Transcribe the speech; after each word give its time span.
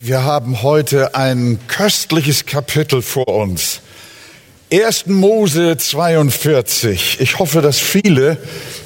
Wir 0.00 0.22
haben 0.22 0.62
heute 0.62 1.16
ein 1.16 1.58
köstliches 1.66 2.46
Kapitel 2.46 3.02
vor 3.02 3.26
uns. 3.26 3.80
1. 4.72 5.06
Mose 5.06 5.76
42. 5.76 7.16
Ich 7.18 7.40
hoffe, 7.40 7.62
dass 7.62 7.80
viele 7.80 8.36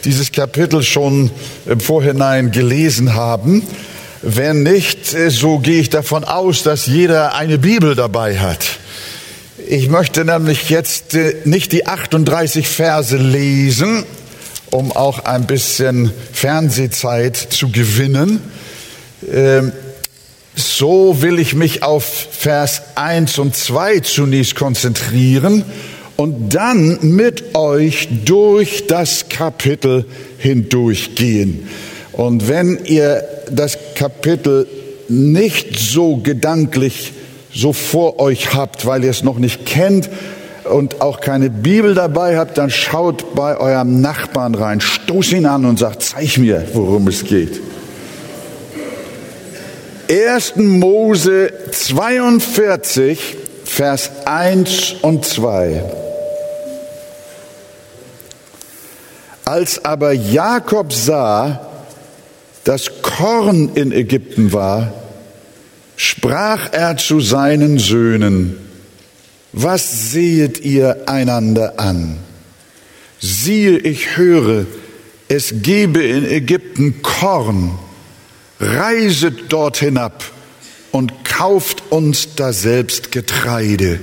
dieses 0.06 0.32
Kapitel 0.32 0.82
schon 0.82 1.30
im 1.66 1.80
Vorhinein 1.80 2.50
gelesen 2.50 3.12
haben. 3.12 3.62
Wenn 4.22 4.62
nicht, 4.62 5.14
so 5.28 5.58
gehe 5.58 5.82
ich 5.82 5.90
davon 5.90 6.24
aus, 6.24 6.62
dass 6.62 6.86
jeder 6.86 7.34
eine 7.34 7.58
Bibel 7.58 7.94
dabei 7.94 8.38
hat. 8.38 8.64
Ich 9.68 9.90
möchte 9.90 10.24
nämlich 10.24 10.70
jetzt 10.70 11.12
äh, 11.12 11.36
nicht 11.44 11.72
die 11.72 11.86
38 11.86 12.66
Verse 12.66 13.18
lesen, 13.18 14.06
um 14.70 14.90
auch 14.92 15.18
ein 15.18 15.46
bisschen 15.46 16.10
Fernsehzeit 16.32 17.36
zu 17.36 17.70
gewinnen 17.70 18.40
ähm, 19.30 19.72
so 20.54 21.22
will 21.22 21.38
ich 21.38 21.54
mich 21.54 21.82
auf 21.82 22.04
Vers 22.04 22.82
1 22.94 23.38
und 23.38 23.56
2 23.56 24.00
zunächst 24.00 24.54
konzentrieren 24.54 25.64
und 26.16 26.54
dann 26.54 26.98
mit 27.00 27.54
euch 27.54 28.08
durch 28.24 28.86
das 28.86 29.28
Kapitel 29.28 30.04
hindurchgehen. 30.38 31.68
Und 32.12 32.48
wenn 32.48 32.78
ihr 32.84 33.24
das 33.50 33.78
Kapitel 33.94 34.66
nicht 35.08 35.78
so 35.78 36.18
gedanklich 36.18 37.12
so 37.54 37.72
vor 37.72 38.20
euch 38.20 38.54
habt, 38.54 38.86
weil 38.86 39.04
ihr 39.04 39.10
es 39.10 39.22
noch 39.22 39.38
nicht 39.38 39.66
kennt 39.66 40.10
und 40.64 41.00
auch 41.00 41.20
keine 41.20 41.50
Bibel 41.50 41.94
dabei 41.94 42.38
habt, 42.38 42.58
dann 42.58 42.70
schaut 42.70 43.34
bei 43.34 43.56
eurem 43.56 44.00
Nachbarn 44.00 44.54
rein, 44.54 44.80
stoß 44.80 45.32
ihn 45.32 45.46
an 45.46 45.64
und 45.64 45.78
sagt, 45.78 46.02
zeig 46.02 46.38
mir, 46.38 46.66
worum 46.72 47.08
es 47.08 47.24
geht. 47.24 47.60
1. 50.08 50.56
Mose 50.56 51.52
42, 51.70 53.36
Vers 53.64 54.10
1 54.24 54.96
und 55.02 55.24
2. 55.24 55.82
Als 59.44 59.84
aber 59.84 60.12
Jakob 60.12 60.92
sah, 60.92 61.68
dass 62.64 63.02
Korn 63.02 63.70
in 63.74 63.92
Ägypten 63.92 64.52
war, 64.52 64.92
sprach 65.96 66.72
er 66.72 66.96
zu 66.96 67.20
seinen 67.20 67.78
Söhnen, 67.78 68.56
was 69.52 70.12
sehet 70.12 70.60
ihr 70.60 71.08
einander 71.08 71.74
an? 71.78 72.18
Siehe, 73.20 73.78
ich 73.78 74.16
höre, 74.16 74.66
es 75.28 75.54
gebe 75.62 76.02
in 76.02 76.24
Ägypten 76.24 77.02
Korn 77.02 77.78
reiset 78.62 79.52
dort 79.52 79.76
hinab 79.76 80.24
und 80.92 81.24
kauft 81.24 81.82
uns 81.90 82.34
da 82.36 82.52
selbst 82.52 83.10
Getreide, 83.10 84.00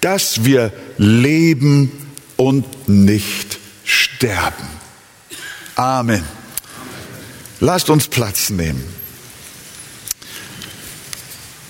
dass 0.00 0.44
wir 0.44 0.72
leben 0.98 1.92
und 2.36 2.88
nicht 2.88 3.58
sterben. 3.84 4.66
Amen. 5.76 6.24
Lasst 7.60 7.88
uns 7.88 8.08
Platz 8.08 8.50
nehmen. 8.50 8.82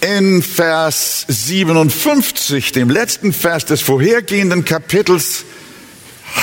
In 0.01 0.43
Vers 0.43 1.25
57, 1.29 2.73
dem 2.73 2.91
letzten 2.91 3.33
Vers 3.33 3.65
des 3.65 3.83
vorhergehenden 3.83 4.65
Kapitels, 4.65 5.45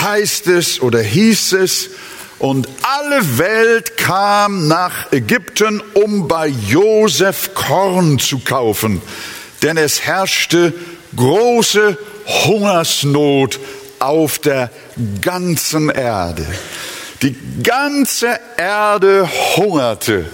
heißt 0.01 0.47
es 0.47 0.81
oder 0.81 1.01
hieß 1.01 1.53
es, 1.53 1.89
und 2.39 2.67
alle 2.81 3.37
Welt 3.37 3.97
kam 3.97 4.67
nach 4.67 5.11
Ägypten, 5.11 5.81
um 5.93 6.27
bei 6.27 6.47
Josef 6.47 7.53
Korn 7.53 8.19
zu 8.19 8.39
kaufen, 8.39 9.01
denn 9.61 9.77
es 9.77 10.01
herrschte 10.01 10.73
große 11.15 11.97
Hungersnot 12.45 13.59
auf 13.99 14.39
der 14.39 14.69
ganzen 15.21 15.89
Erde. 15.89 16.45
Die 17.21 17.35
ganze 17.63 18.39
Erde 18.57 19.29
hungerte 19.55 20.29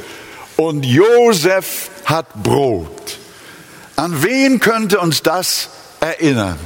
und 0.57 0.85
Josef 0.85 1.89
hat 2.05 2.41
Brot. 2.41 3.17
An 3.95 4.23
wen 4.23 4.59
könnte 4.59 4.99
uns 4.99 5.21
das 5.21 5.69
erinnern? 5.99 6.57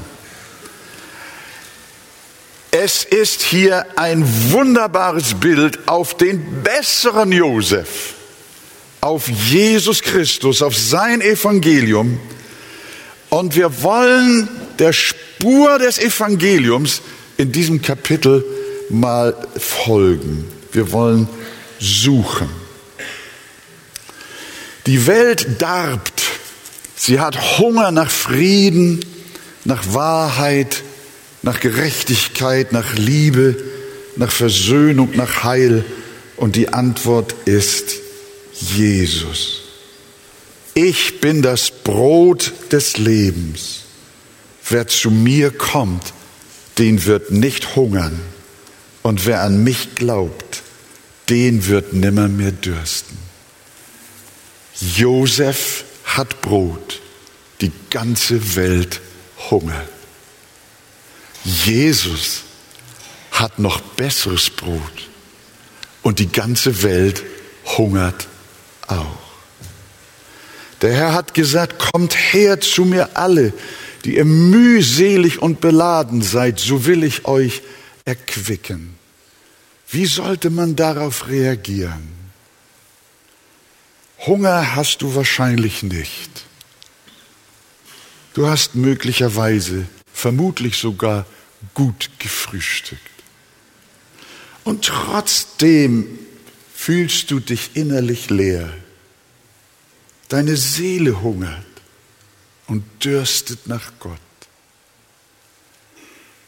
Es 2.75 3.03
ist 3.03 3.43
hier 3.43 3.85
ein 3.97 4.25
wunderbares 4.51 5.35
Bild 5.35 5.87
auf 5.87 6.17
den 6.17 6.63
besseren 6.63 7.31
Josef, 7.31 8.15
auf 8.99 9.29
Jesus 9.29 10.01
Christus, 10.01 10.63
auf 10.63 10.75
sein 10.75 11.21
Evangelium. 11.21 12.19
Und 13.29 13.55
wir 13.55 13.83
wollen 13.83 14.49
der 14.79 14.91
Spur 14.91 15.77
des 15.77 15.99
Evangeliums 15.99 17.03
in 17.37 17.51
diesem 17.51 17.79
Kapitel 17.79 18.43
mal 18.89 19.35
folgen. 19.55 20.43
Wir 20.71 20.91
wollen 20.91 21.29
suchen. 21.79 22.49
Die 24.87 25.05
Welt 25.05 25.61
darbt. 25.61 26.23
Sie 26.95 27.19
hat 27.19 27.59
Hunger 27.59 27.91
nach 27.91 28.09
Frieden, 28.09 29.05
nach 29.63 29.93
Wahrheit, 29.93 30.81
nach 31.43 31.59
Gerechtigkeit, 31.59 32.71
nach 32.71 32.95
Liebe, 32.95 33.55
nach 34.15 34.31
Versöhnung, 34.31 35.11
nach 35.15 35.43
Heil. 35.43 35.85
Und 36.37 36.55
die 36.55 36.69
Antwort 36.69 37.35
ist 37.45 37.93
Jesus. 38.53 39.61
Ich 40.73 41.21
bin 41.21 41.41
das 41.41 41.69
Brot 41.69 42.51
des 42.71 42.97
Lebens. 42.97 43.81
Wer 44.67 44.87
zu 44.87 45.11
mir 45.11 45.51
kommt, 45.51 46.13
den 46.79 47.05
wird 47.05 47.31
nicht 47.31 47.75
hungern. 47.75 48.19
Und 49.03 49.25
wer 49.25 49.41
an 49.41 49.63
mich 49.63 49.95
glaubt, 49.95 50.63
den 51.29 51.67
wird 51.67 51.93
nimmer 51.93 52.29
mehr 52.29 52.51
dürsten. 52.53 53.17
Josef 54.95 55.83
hat 56.05 56.41
Brot, 56.41 57.01
die 57.61 57.71
ganze 57.89 58.55
Welt 58.55 59.01
hungert. 59.49 59.89
Jesus 61.43 62.43
hat 63.31 63.59
noch 63.59 63.81
besseres 63.81 64.49
Brot 64.49 65.09
und 66.01 66.19
die 66.19 66.31
ganze 66.31 66.83
Welt 66.83 67.23
hungert 67.65 68.27
auch. 68.87 69.23
Der 70.81 70.93
Herr 70.93 71.13
hat 71.13 71.33
gesagt, 71.33 71.79
kommt 71.79 72.15
her 72.15 72.59
zu 72.59 72.85
mir 72.85 73.17
alle, 73.17 73.53
die 74.03 74.17
ihr 74.17 74.25
mühselig 74.25 75.41
und 75.41 75.61
beladen 75.61 76.21
seid, 76.21 76.59
so 76.59 76.85
will 76.85 77.03
ich 77.03 77.25
euch 77.25 77.61
erquicken. 78.05 78.95
Wie 79.89 80.05
sollte 80.05 80.49
man 80.49 80.75
darauf 80.75 81.27
reagieren? 81.27 82.09
Hunger 84.25 84.75
hast 84.75 85.01
du 85.01 85.15
wahrscheinlich 85.15 85.83
nicht. 85.83 86.45
Du 88.33 88.47
hast 88.47 88.75
möglicherweise 88.75 89.85
vermutlich 90.13 90.77
sogar 90.77 91.25
gut 91.73 92.09
gefrühstückt. 92.19 93.01
Und 94.63 94.85
trotzdem 94.85 96.19
fühlst 96.73 97.31
du 97.31 97.39
dich 97.39 97.75
innerlich 97.75 98.29
leer. 98.29 98.73
Deine 100.29 100.57
Seele 100.57 101.21
hungert 101.21 101.65
und 102.67 102.83
dürstet 103.03 103.67
nach 103.67 103.91
Gott. 103.99 104.19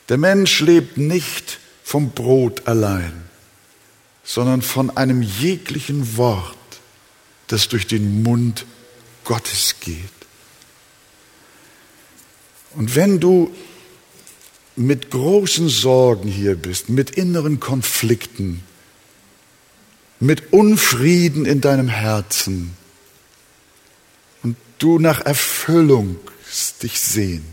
Der 0.09 0.17
Mensch 0.17 0.59
lebt 0.61 0.97
nicht 0.97 1.59
vom 1.83 2.11
Brot 2.11 2.67
allein, 2.67 3.23
sondern 4.23 4.61
von 4.61 4.95
einem 4.95 5.21
jeglichen 5.21 6.17
Wort, 6.17 6.55
das 7.47 7.67
durch 7.67 7.87
den 7.87 8.23
Mund 8.23 8.65
Gottes 9.23 9.75
geht. 9.79 9.99
Und 12.75 12.95
wenn 12.95 13.19
du 13.19 13.55
mit 14.75 15.11
großen 15.11 15.69
Sorgen 15.69 16.29
hier 16.29 16.55
bist, 16.55 16.89
mit 16.89 17.11
inneren 17.11 17.59
Konflikten, 17.59 18.63
mit 20.19 20.53
Unfrieden 20.53 21.45
in 21.45 21.61
deinem 21.61 21.87
Herzen 21.87 22.75
und 24.43 24.57
du 24.79 24.99
nach 24.99 25.21
Erfüllung 25.21 26.17
dich 26.81 26.99
sehnst, 26.99 27.45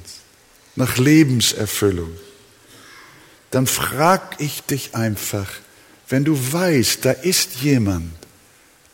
nach 0.76 0.96
Lebenserfüllung, 0.96 2.12
dann 3.50 3.66
frag 3.66 4.40
ich 4.40 4.62
dich 4.62 4.94
einfach, 4.94 5.48
wenn 6.08 6.24
du 6.24 6.36
weißt, 6.52 7.04
da 7.04 7.12
ist 7.12 7.56
jemand, 7.56 8.12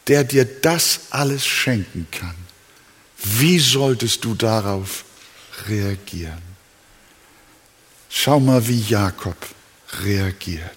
der 0.09 0.25
dir 0.25 0.45
das 0.45 1.01
alles 1.11 1.47
schenken 1.47 2.07
kann, 2.11 2.35
wie 3.23 3.59
solltest 3.59 4.25
du 4.25 4.35
darauf 4.35 5.05
reagieren. 5.69 6.48
Schau 8.09 8.41
mal, 8.41 8.67
wie 8.67 8.81
Jakob 8.81 9.37
reagiert. 10.03 10.71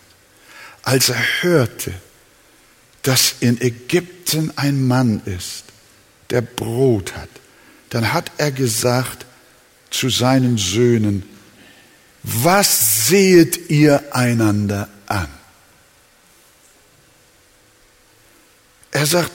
Als 0.83 1.09
er 1.09 1.23
hörte, 1.41 1.93
dass 3.03 3.35
in 3.39 3.59
Ägypten 3.61 4.51
ein 4.55 4.87
Mann 4.87 5.21
ist, 5.25 5.65
der 6.29 6.41
Brot 6.41 7.15
hat, 7.15 7.29
dann 7.89 8.13
hat 8.13 8.31
er 8.37 8.51
gesagt 8.51 9.25
zu 9.89 10.09
seinen 10.09 10.57
Söhnen, 10.57 11.23
was 12.23 13.07
sehet 13.07 13.69
ihr 13.69 14.03
einander 14.15 14.87
an? 15.07 15.27
Er 18.91 19.05
sagt, 19.05 19.31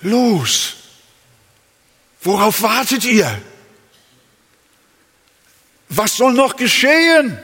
los, 0.00 0.74
worauf 2.22 2.62
wartet 2.62 3.04
ihr? 3.04 3.40
Was 5.88 6.16
soll 6.16 6.32
noch 6.32 6.56
geschehen? 6.56 7.38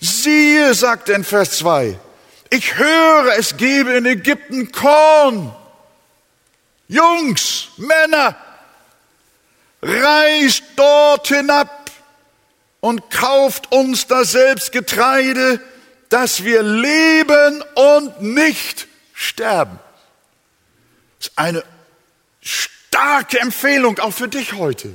Siehe, 0.00 0.74
sagt 0.74 1.08
er 1.08 1.16
in 1.16 1.24
Vers 1.24 1.58
2, 1.58 1.98
ich 2.50 2.76
höre, 2.76 3.36
es 3.38 3.56
gebe 3.56 3.92
in 3.92 4.04
Ägypten 4.04 4.72
Korn. 4.72 5.54
Jungs, 6.88 7.68
Männer, 7.76 8.36
reist 9.80 10.62
dort 10.76 11.28
hinab 11.28 11.90
und 12.80 13.10
kauft 13.10 13.72
uns 13.72 14.06
da 14.06 14.24
selbst 14.24 14.72
Getreide, 14.72 15.60
dass 16.08 16.44
wir 16.44 16.62
leben 16.62 17.64
und 17.74 18.20
nicht 18.20 18.88
sterben. 19.14 19.78
Das 21.18 21.28
ist 21.28 21.38
eine 21.38 21.64
starke 22.42 23.40
Empfehlung 23.40 23.98
auch 24.00 24.12
für 24.12 24.28
dich 24.28 24.54
heute. 24.54 24.92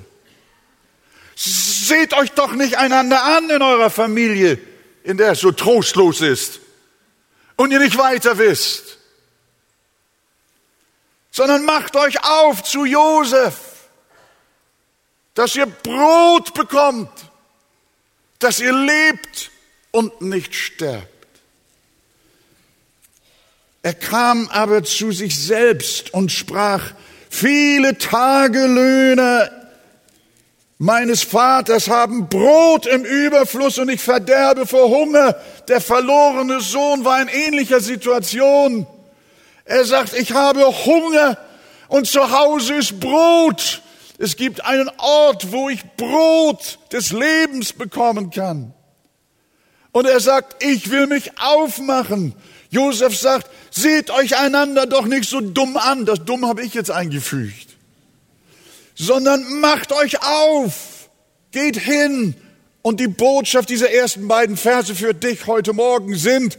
Seht 1.85 2.13
euch 2.13 2.31
doch 2.31 2.53
nicht 2.53 2.77
einander 2.77 3.23
an 3.23 3.49
in 3.49 3.61
eurer 3.61 3.89
Familie, 3.89 4.59
in 5.03 5.17
der 5.17 5.33
es 5.33 5.39
so 5.41 5.51
trostlos 5.51 6.21
ist 6.21 6.59
und 7.55 7.71
ihr 7.71 7.79
nicht 7.79 7.97
weiter 7.97 8.37
wisst, 8.37 8.97
sondern 11.31 11.65
macht 11.65 11.95
euch 11.95 12.23
auf 12.23 12.63
zu 12.63 12.85
Josef, 12.85 13.59
dass 15.33 15.55
ihr 15.55 15.67
Brot 15.67 16.53
bekommt, 16.53 17.11
dass 18.39 18.59
ihr 18.59 18.73
lebt 18.73 19.51
und 19.91 20.21
nicht 20.21 20.55
sterbt. 20.55 21.07
Er 23.83 23.93
kam 23.93 24.47
aber 24.49 24.83
zu 24.83 25.11
sich 25.11 25.39
selbst 25.39 26.13
und 26.13 26.31
sprach, 26.31 26.93
viele 27.29 27.97
Tagelöhner 27.97 29.56
meines 30.77 31.23
Vaters 31.23 31.89
haben 31.89 32.29
Brot 32.29 32.85
im 32.85 33.03
Überfluss 33.03 33.77
und 33.77 33.89
ich 33.89 34.01
verderbe 34.01 34.67
vor 34.67 34.89
Hunger. 34.89 35.35
Der 35.67 35.81
verlorene 35.81 36.61
Sohn 36.61 37.03
war 37.05 37.21
in 37.21 37.27
ähnlicher 37.27 37.79
Situation. 37.79 38.85
Er 39.65 39.85
sagt, 39.85 40.13
ich 40.13 40.31
habe 40.33 40.65
Hunger 40.85 41.37
und 41.87 42.07
zu 42.07 42.31
Hause 42.31 42.75
ist 42.75 42.99
Brot. 42.99 43.81
Es 44.19 44.35
gibt 44.35 44.65
einen 44.65 44.89
Ort, 44.97 45.51
wo 45.51 45.69
ich 45.69 45.83
Brot 45.95 46.79
des 46.91 47.11
Lebens 47.11 47.73
bekommen 47.73 48.31
kann. 48.31 48.73
Und 49.91 50.07
er 50.07 50.19
sagt, 50.19 50.63
ich 50.63 50.91
will 50.91 51.07
mich 51.07 51.31
aufmachen. 51.39 52.35
Josef 52.69 53.17
sagt, 53.17 53.49
seht 53.71 54.09
euch 54.11 54.37
einander 54.37 54.85
doch 54.85 55.05
nicht 55.05 55.29
so 55.29 55.41
dumm 55.41 55.77
an. 55.77 56.05
Das 56.05 56.23
dumm 56.23 56.47
habe 56.47 56.63
ich 56.63 56.73
jetzt 56.73 56.91
eingefügt. 56.91 57.66
Sondern 58.97 59.59
macht 59.59 59.91
euch 59.91 60.21
auf. 60.21 61.09
Geht 61.51 61.77
hin. 61.77 62.35
Und 62.81 62.99
die 62.99 63.07
Botschaft 63.07 63.69
dieser 63.69 63.91
ersten 63.91 64.27
beiden 64.27 64.57
Verse 64.57 64.95
für 64.95 65.13
dich 65.13 65.45
heute 65.45 65.73
Morgen 65.73 66.15
sind, 66.15 66.57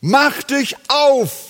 mach 0.00 0.42
dich 0.44 0.76
auf 0.88 1.48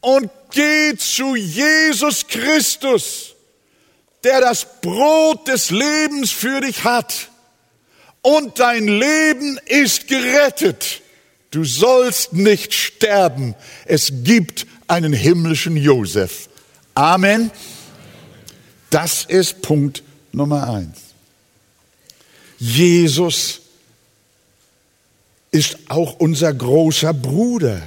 und 0.00 0.30
geh 0.50 0.94
zu 0.96 1.34
Jesus 1.34 2.26
Christus, 2.26 3.34
der 4.22 4.40
das 4.40 4.80
Brot 4.80 5.48
des 5.48 5.70
Lebens 5.70 6.30
für 6.30 6.60
dich 6.60 6.84
hat 6.84 7.30
und 8.22 8.58
dein 8.58 8.86
Leben 8.86 9.58
ist 9.66 10.08
gerettet. 10.08 11.02
Du 11.50 11.64
sollst 11.64 12.34
nicht 12.34 12.74
sterben. 12.74 13.54
Es 13.86 14.12
gibt 14.24 14.66
einen 14.86 15.12
himmlischen 15.12 15.76
Josef. 15.76 16.48
Amen. 16.94 17.50
Das 18.90 19.24
ist 19.24 19.62
Punkt 19.62 20.02
Nummer 20.32 20.68
eins. 20.68 20.98
Jesus 22.58 23.60
ist 25.50 25.78
auch 25.88 26.14
unser 26.18 26.52
großer 26.52 27.14
Bruder. 27.14 27.82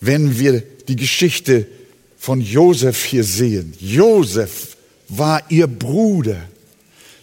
Wenn 0.00 0.38
wir 0.38 0.60
die 0.60 0.96
Geschichte 0.96 1.66
von 2.18 2.40
Josef 2.40 3.04
hier 3.04 3.24
sehen. 3.24 3.74
Josef 3.78 4.76
war 5.08 5.42
ihr 5.48 5.66
Bruder. 5.66 6.42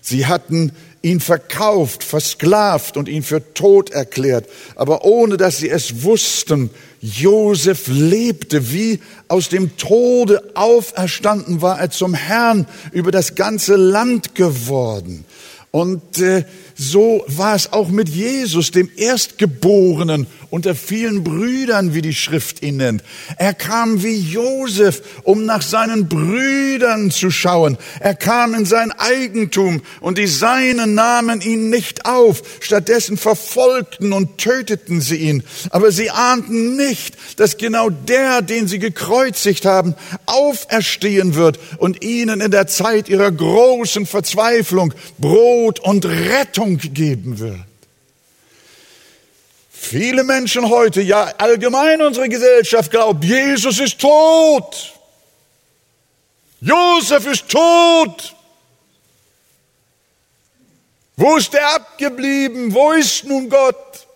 Sie 0.01 0.25
hatten 0.25 0.71
ihn 1.03 1.19
verkauft, 1.19 2.03
versklavt 2.03 2.97
und 2.97 3.09
ihn 3.09 3.23
für 3.23 3.53
tot 3.53 3.91
erklärt. 3.91 4.47
Aber 4.75 5.03
ohne 5.03 5.38
dass 5.38 5.57
sie 5.57 5.69
es 5.69 6.03
wussten, 6.03 6.71
Josef 7.01 7.88
lebte 7.88 8.71
wie 8.71 9.00
aus 9.27 9.50
dem 9.50 9.75
Tode 9.75 10.51
auferstanden 10.55 11.61
war 11.61 11.79
er 11.79 11.91
zum 11.91 12.13
Herrn 12.13 12.65
über 12.94 13.11
das 13.11 13.35
ganze 13.35 13.75
Land 13.75 14.33
geworden. 14.33 15.25
Und 15.71 16.19
äh, 16.19 16.45
so 16.75 17.23
war 17.27 17.56
es 17.56 17.73
auch 17.73 17.89
mit 17.89 18.07
Jesus, 18.07 18.71
dem 18.71 18.89
Erstgeborenen 18.95 20.27
unter 20.53 20.75
vielen 20.75 21.23
Brüdern, 21.23 21.95
wie 21.95 22.03
die 22.03 22.13
Schrift 22.13 22.61
ihn 22.61 22.77
nennt. 22.77 23.03
Er 23.38 23.55
kam 23.55 24.03
wie 24.03 24.15
Josef, 24.15 25.01
um 25.23 25.47
nach 25.47 25.63
seinen 25.63 26.07
Brüdern 26.07 27.09
zu 27.09 27.31
schauen. 27.31 27.75
Er 28.00 28.13
kam 28.13 28.53
in 28.53 28.67
sein 28.67 28.91
Eigentum 28.91 29.81
und 30.00 30.19
die 30.19 30.27
Seinen 30.27 30.94
nahmen 30.94 31.41
ihn 31.41 31.71
nicht 31.71 32.05
auf. 32.05 32.44
Stattdessen 32.59 33.17
verfolgten 33.17 34.13
und 34.13 34.38
töteten 34.38 35.01
sie 35.01 35.15
ihn. 35.15 35.44
Aber 35.71 35.91
sie 35.91 36.11
ahnten 36.11 36.75
nicht, 36.77 37.17
dass 37.38 37.57
genau 37.57 37.89
der, 37.89 38.44
den 38.44 38.67
sie 38.67 38.77
gekreuzigt 38.77 39.65
haben, 39.65 39.95
auferstehen 40.27 41.33
wird 41.33 41.59
und 41.79 42.03
ihnen 42.03 42.41
in 42.41 42.51
der 42.51 42.67
Zeit 42.67 43.09
ihrer 43.09 43.31
großen 43.31 44.06
Verzweiflung 44.06 44.94
Brot 45.17 45.79
und 45.79 46.06
Rettung 46.06 46.77
geben 46.77 47.39
wird. 47.39 47.72
Viele 49.83 50.24
Menschen 50.24 50.69
heute, 50.69 51.01
ja 51.01 51.25
allgemein 51.38 52.01
unsere 52.01 52.30
Gesellschaft 52.30 52.89
glaubt, 52.89 53.24
Jesus 53.24 53.81
ist 53.81 54.00
tot. 54.00 54.94
Josef 56.62 57.25
ist 57.25 57.49
tot. 57.49 58.33
Wo 61.18 61.35
ist 61.35 61.54
er 61.54 61.75
abgeblieben? 61.75 62.73
Wo 62.73 62.94
ist 62.94 63.25
nun 63.25 63.49
Gott? 63.49 64.07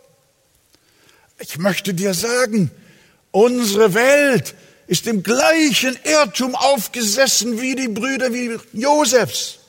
Ich 1.40 1.58
möchte 1.58 1.94
dir 1.94 2.14
sagen, 2.14 2.72
unsere 3.32 3.94
Welt 3.94 4.56
ist 4.88 5.06
im 5.06 5.22
gleichen 5.22 6.00
Irrtum 6.06 6.56
aufgesessen 6.56 7.62
wie 7.62 7.76
die 7.76 7.90
Brüder 7.90 8.34
wie 8.34 8.58
Josefs. 8.72 9.60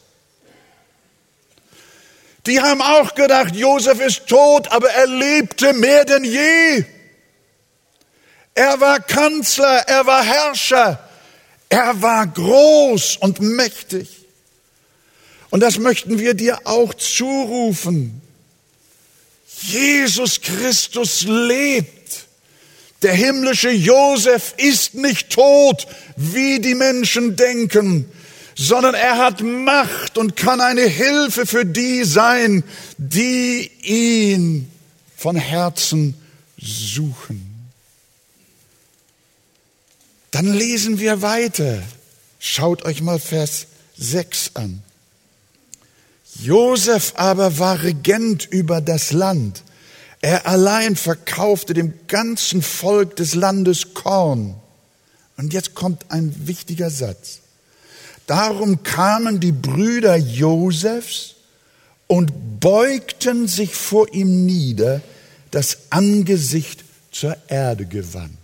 Die 2.49 2.63
haben 2.63 2.81
auch 2.81 3.15
gedacht, 3.15 3.55
Josef 3.55 4.01
ist 4.01 4.27
tot, 4.27 4.73
aber 4.73 4.89
er 4.89 5.07
lebte 5.07 5.75
mehr 5.75 6.07
denn 6.07 6.25
je. 6.25 6.83
Er 8.55 8.81
war 8.81 9.01
Kanzler, 9.01 9.87
er 9.87 10.07
war 10.07 10.25
Herrscher, 10.25 10.99
er 11.69 12.01
war 12.01 12.27
groß 12.27 13.19
und 13.19 13.41
mächtig. 13.41 14.09
Und 15.51 15.61
das 15.61 15.79
möchten 15.79 16.19
wir 16.19 16.33
dir 16.33 16.61
auch 16.65 16.95
zurufen. 16.95 18.23
Jesus 19.61 20.41
Christus 20.41 21.25
lebt. 21.25 22.27
Der 23.03 23.13
himmlische 23.13 23.71
Josef 23.71 24.55
ist 24.57 24.95
nicht 24.95 25.29
tot, 25.29 25.87
wie 26.17 26.61
die 26.61 26.75
Menschen 26.75 27.37
denken 27.37 28.11
sondern 28.61 28.95
er 28.95 29.19
hat 29.19 29.41
Macht 29.41 30.19
und 30.19 30.35
kann 30.35 30.61
eine 30.61 30.83
Hilfe 30.83 31.47
für 31.47 31.65
die 31.65 32.03
sein, 32.03 32.65
die 32.99 33.71
ihn 33.83 34.69
von 35.17 35.37
Herzen 35.37 36.15
suchen. 36.61 37.71
Dann 40.33 40.53
lesen 40.53 40.99
wir 40.99 41.23
weiter. 41.23 41.83
Schaut 42.41 42.85
euch 42.85 43.01
mal 43.01 43.21
Vers 43.21 43.69
6 43.97 44.51
an. 44.55 44.83
Josef 46.41 47.13
aber 47.17 47.59
war 47.59 47.85
Regent 47.85 48.45
über 48.51 48.81
das 48.81 49.13
Land. 49.13 49.63
Er 50.21 50.47
allein 50.49 50.97
verkaufte 50.97 51.75
dem 51.75 51.95
ganzen 52.09 52.63
Volk 52.63 53.15
des 53.15 53.37
Landes 53.37 53.95
Korn. 53.95 54.57
Und 55.37 55.53
jetzt 55.53 55.77
kommt 55.77 56.11
ein 56.11 56.35
wichtiger 56.49 56.91
Satz. 56.91 57.41
Darum 58.29 58.83
kamen 58.83 59.41
die 59.41 59.53
Brüder 59.53 60.15
Josefs 60.17 61.37
und 62.09 62.61
beugten 62.61 63.49
sich 63.49 63.75
vor 63.75 64.13
ihm 64.13 64.45
nieder, 64.45 65.01
das 65.51 65.79
Angesicht 65.89 66.85
zur 67.11 67.39
Erde 67.49 67.87
gewandt. 67.87 68.37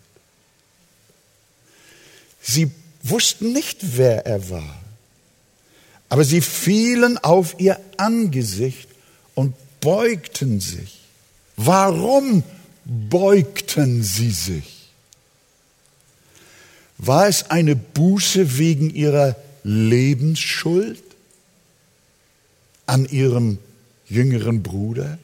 Sie 2.41 2.71
wussten 3.03 3.53
nicht, 3.53 3.99
wer 3.99 4.25
er 4.25 4.49
war. 4.49 4.83
Aber 6.09 6.25
sie 6.25 6.41
fielen 6.41 7.19
auf 7.19 7.57
ihr 7.59 7.79
Angesicht 7.99 8.89
und 9.35 9.55
beugten 9.83 10.61
sich. 10.61 10.99
Warum 11.57 12.43
beugten 12.87 14.03
sie 14.03 14.31
sich? 14.31 14.89
War 16.97 17.29
es 17.29 17.51
eine 17.51 17.77
Buße 17.77 18.57
wegen 18.57 18.89
ihrer 18.89 19.37
Lebensschuld 19.65 21.03
an 22.87 23.07
ihrem 23.07 23.59
jüngeren 24.07 24.63
Bruder? 24.63 25.19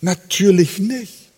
Natürlich 0.00 0.78
nicht. 0.78 1.28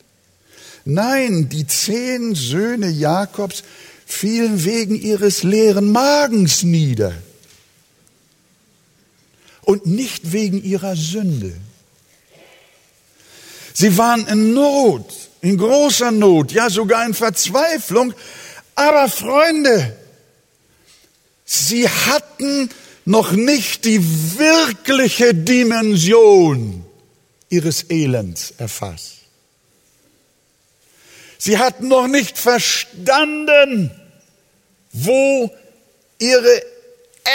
Nein, 0.84 1.48
die 1.48 1.66
zehn 1.66 2.34
Söhne 2.34 2.88
Jakobs 2.88 3.64
fielen 4.06 4.64
wegen 4.64 4.94
ihres 4.94 5.42
leeren 5.42 5.90
Magens 5.92 6.62
nieder 6.62 7.14
und 9.62 9.86
nicht 9.86 10.32
wegen 10.32 10.62
ihrer 10.62 10.96
Sünde. 10.96 11.54
Sie 13.72 13.96
waren 13.96 14.26
in 14.26 14.52
Not, 14.52 15.12
in 15.40 15.56
großer 15.56 16.10
Not, 16.10 16.52
ja 16.52 16.68
sogar 16.68 17.06
in 17.06 17.14
Verzweiflung. 17.14 18.12
Aber 18.74 19.08
Freunde, 19.08 19.96
sie 21.50 21.88
hatten 21.88 22.70
noch 23.04 23.32
nicht 23.32 23.84
die 23.84 24.00
wirkliche 24.38 25.34
Dimension 25.34 26.84
ihres 27.48 27.90
Elends 27.90 28.52
erfasst. 28.56 29.16
Sie 31.38 31.58
hatten 31.58 31.88
noch 31.88 32.06
nicht 32.06 32.38
verstanden, 32.38 33.90
wo 34.92 35.50
ihre 36.18 36.62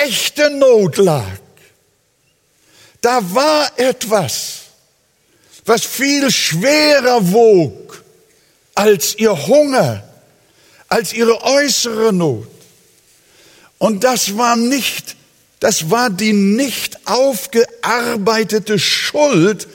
echte 0.04 0.50
Not 0.52 0.98
lag. 0.98 1.40
Da 3.02 3.20
war 3.34 3.78
etwas, 3.78 4.62
was 5.66 5.84
viel 5.84 6.32
schwerer 6.32 7.34
wog 7.34 8.04
als 8.76 9.16
ihr 9.16 9.48
Hunger, 9.48 10.08
als 10.88 11.12
ihre 11.12 11.42
äußere 11.44 12.14
Not. 12.14 12.55
Und 13.86 14.04
das 14.04 14.36
war 14.36 14.56
nicht, 14.56 15.16
das 15.60 15.92
war 15.92 16.10
die 16.10 16.34
nicht 16.34 17.08
aufgearbeitete 17.08 18.80
Schuld, 18.80 19.68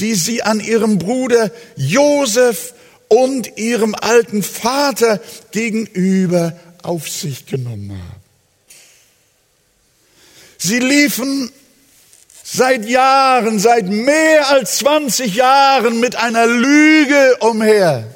die 0.00 0.16
sie 0.16 0.42
an 0.42 0.58
ihrem 0.58 0.98
Bruder 0.98 1.52
Josef 1.76 2.74
und 3.06 3.56
ihrem 3.58 3.94
alten 3.94 4.42
Vater 4.42 5.20
gegenüber 5.52 6.58
auf 6.82 7.08
sich 7.08 7.46
genommen 7.46 7.92
haben. 7.92 8.22
Sie 10.58 10.80
liefen 10.80 11.48
seit 12.42 12.84
Jahren, 12.88 13.60
seit 13.60 13.86
mehr 13.86 14.48
als 14.48 14.78
20 14.78 15.36
Jahren 15.36 16.00
mit 16.00 16.16
einer 16.16 16.48
Lüge 16.48 17.36
umher. 17.38 18.12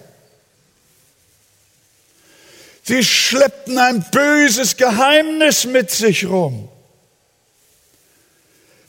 Sie 2.86 3.02
schleppten 3.02 3.78
ein 3.78 4.04
böses 4.12 4.76
Geheimnis 4.76 5.64
mit 5.64 5.90
sich 5.90 6.26
rum. 6.26 6.68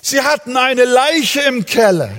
Sie 0.01 0.21
hatten 0.21 0.55
eine 0.55 0.85
Leiche 0.85 1.41
im 1.41 1.65
Keller. 1.65 2.11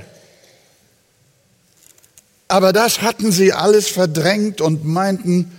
Aber 2.48 2.72
das 2.72 3.00
hatten 3.00 3.30
sie 3.30 3.52
alles 3.52 3.88
verdrängt 3.88 4.60
und 4.60 4.84
meinten, 4.84 5.52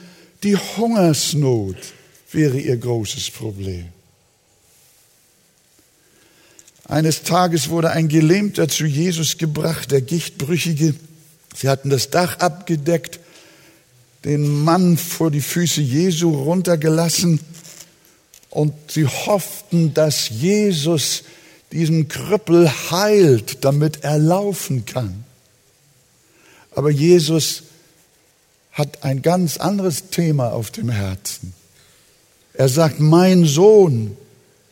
die 0.44 0.58
Hungersnot 0.58 1.78
wäre 2.32 2.60
ihr 2.60 2.78
großes 2.78 3.32
Problem. 3.32 3.88
Eines 6.86 7.24
Tages 7.24 7.70
wurde 7.70 7.92
ein 7.92 8.10
Gelähmter 8.10 8.68
zu 8.68 8.86
Jesus 8.86 9.38
gebracht, 9.38 9.92
der 9.92 10.02
Gichtbrüchige. 10.02 10.96
Sie 11.56 11.70
hatten 11.70 11.90
das 11.90 12.10
Dach 12.10 12.40
abgedeckt, 12.40 13.19
den 14.26 14.64
Mann 14.64 14.98
vor 14.98 15.32
die 15.32 15.42
Füße 15.42 15.82
Jesu 15.82 16.32
runtergelassen 16.32 17.40
und 18.50 18.74
sie 18.90 19.06
hofften, 19.06 19.94
dass 19.94 20.30
Jesus 20.30 21.24
diesen 21.72 22.08
Krüppel 22.08 22.70
heilt, 22.92 23.64
damit 23.64 24.04
er 24.04 24.18
laufen 24.18 24.86
kann. 24.86 25.24
Aber 26.72 26.90
Jesus 26.90 27.64
hat 28.72 29.04
ein 29.04 29.22
ganz 29.22 29.58
anderes 29.58 30.10
Thema 30.10 30.52
auf 30.52 30.72
dem 30.72 30.90
Herzen. 30.90 31.54
Er 32.54 32.70
sagt, 32.70 33.00
mein 33.00 33.46
Sohn, 33.46 34.18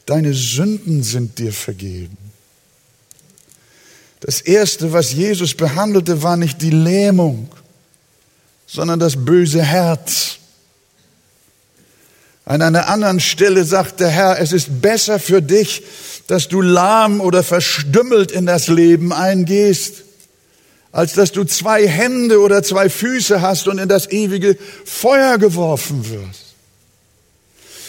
deine 0.06 0.34
Sünden 0.34 1.04
sind 1.04 1.38
dir 1.40 1.54
vergeben. 1.54 2.18
Das 4.20 4.42
Erste, 4.42 4.94
was 4.94 5.14
Jesus 5.14 5.54
behandelte, 5.54 6.24
war 6.24 6.38
nicht 6.38 6.62
die 6.62 6.72
Lähmung, 6.72 7.50
sondern 8.68 9.00
das 9.00 9.26
böse 9.26 9.64
Herz. 9.64 10.38
An 12.46 12.62
einer 12.62 12.88
anderen 12.88 13.20
Stelle 13.20 13.64
sagt 13.64 14.00
der 14.00 14.10
Herr, 14.10 14.40
es 14.40 14.52
ist 14.52 14.82
besser 14.82 15.20
für 15.20 15.42
dich, 15.42 15.84
dass 16.28 16.48
du 16.50 16.62
lahm 16.62 17.22
oder 17.22 17.44
verstümmelt 17.44 18.32
in 18.32 18.46
das 18.46 18.68
Leben 18.68 19.12
eingehst, 19.12 20.04
als 20.92 21.14
dass 21.14 21.32
du 21.32 21.44
zwei 21.46 21.88
Hände 21.88 22.40
oder 22.42 22.64
zwei 22.64 22.90
Füße 22.90 23.42
hast 23.42 23.68
und 23.68 23.80
in 23.80 23.90
das 23.90 24.12
ewige 24.12 24.58
Feuer 24.86 25.38
geworfen 25.38 26.10
wirst. 26.10 26.48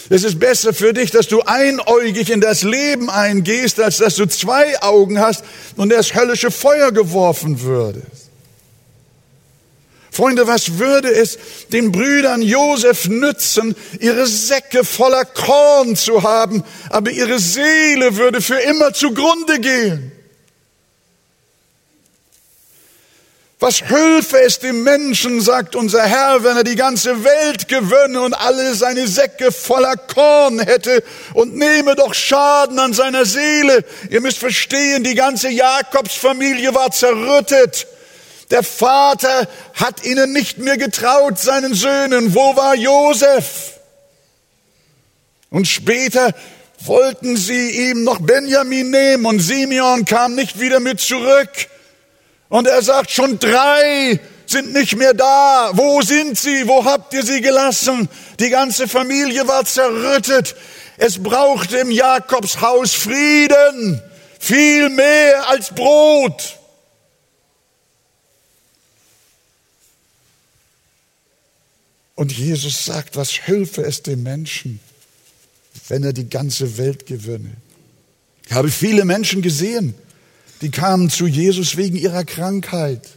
Es 0.09 0.23
ist 0.23 0.39
besser 0.39 0.73
für 0.73 0.91
dich, 0.91 1.11
dass 1.11 1.27
du 1.27 1.41
einäugig 1.41 2.29
in 2.29 2.41
das 2.41 2.63
Leben 2.63 3.09
eingehst, 3.09 3.79
als 3.79 3.97
dass 3.97 4.15
du 4.15 4.25
zwei 4.25 4.81
Augen 4.81 5.19
hast 5.19 5.43
und 5.75 5.89
das 5.89 6.15
höllische 6.15 6.51
Feuer 6.51 6.91
geworfen 6.91 7.61
würdest. 7.61 8.18
Freunde, 10.19 10.47
was 10.47 10.79
würde 10.79 11.09
es 11.09 11.39
den 11.71 11.93
Brüdern 11.93 12.41
Josef 12.41 13.07
nützen, 13.07 13.73
ihre 14.01 14.27
Säcke 14.27 14.83
voller 14.83 15.23
Korn 15.23 15.95
zu 15.95 16.23
haben, 16.23 16.65
aber 16.89 17.09
ihre 17.09 17.39
Seele 17.39 18.17
würde 18.17 18.41
für 18.41 18.59
immer 18.59 18.91
zugrunde 18.91 19.61
gehen? 19.61 20.11
Was 23.61 23.89
hülfe 23.89 24.41
es 24.41 24.59
dem 24.59 24.83
Menschen, 24.83 25.39
sagt 25.39 25.77
unser 25.77 26.03
Herr, 26.03 26.43
wenn 26.43 26.57
er 26.57 26.65
die 26.65 26.75
ganze 26.75 27.23
Welt 27.23 27.69
gewönne 27.69 28.19
und 28.19 28.33
alle 28.33 28.75
seine 28.75 29.07
Säcke 29.07 29.53
voller 29.53 29.95
Korn 29.95 30.59
hätte 30.59 31.01
und 31.33 31.55
nehme 31.55 31.95
doch 31.95 32.13
Schaden 32.13 32.77
an 32.77 32.91
seiner 32.91 33.23
Seele. 33.23 33.85
Ihr 34.09 34.19
müsst 34.19 34.39
verstehen, 34.39 35.05
die 35.05 35.15
ganze 35.15 35.47
Jakobsfamilie 35.47 36.75
war 36.75 36.91
zerrüttet. 36.91 37.87
Der 38.51 38.63
Vater 38.63 39.47
hat 39.75 40.03
ihnen 40.05 40.33
nicht 40.33 40.57
mehr 40.57 40.77
getraut, 40.77 41.37
seinen 41.37 41.75
Söhnen. 41.75 42.33
Wo 42.33 42.55
war 42.55 42.75
Josef? 42.75 43.73
Und 45.51 45.67
später 45.67 46.33
wollten 46.81 47.37
sie 47.37 47.89
ihm 47.89 48.03
noch 48.03 48.19
Benjamin 48.19 48.89
nehmen 48.89 49.25
und 49.25 49.39
Simeon 49.39 50.05
kam 50.05 50.35
nicht 50.35 50.59
wieder 50.59 50.79
mit 50.79 50.99
zurück. 50.99 51.49
Und 52.47 52.67
er 52.67 52.81
sagt, 52.81 53.11
schon 53.11 53.37
drei 53.37 54.19
sind 54.47 54.73
nicht 54.73 54.95
mehr 54.95 55.13
da. 55.13 55.71
Wo 55.73 56.01
sind 56.01 56.37
sie? 56.37 56.67
Wo 56.67 56.85
habt 56.85 57.13
ihr 57.13 57.23
sie 57.23 57.41
gelassen? 57.41 58.09
Die 58.39 58.49
ganze 58.49 58.87
Familie 58.87 59.47
war 59.47 59.65
zerrüttet. 59.65 60.55
Es 60.97 61.21
brauchte 61.21 61.77
im 61.77 61.91
Jakobshaus 61.91 62.93
Frieden, 62.93 64.01
viel 64.39 64.89
mehr 64.89 65.47
als 65.49 65.69
Brot. 65.73 66.58
Und 72.19 72.37
Jesus 72.37 72.83
sagt, 72.83 73.15
was 73.15 73.47
hülfe 73.47 73.81
es 73.81 74.03
dem 74.03 74.23
Menschen, 74.23 74.81
wenn 75.87 76.03
er 76.03 76.11
die 76.11 76.27
ganze 76.27 76.77
Welt 76.77 77.05
gewinne? 77.05 77.51
Ich 78.45 78.51
habe 78.51 78.71
viele 78.71 79.05
Menschen 79.05 79.41
gesehen, 79.41 79.93
die 80.59 80.69
kamen 80.69 81.09
zu 81.09 81.27
Jesus 81.27 81.77
wegen 81.77 81.95
ihrer 81.95 82.25
Krankheit, 82.25 83.07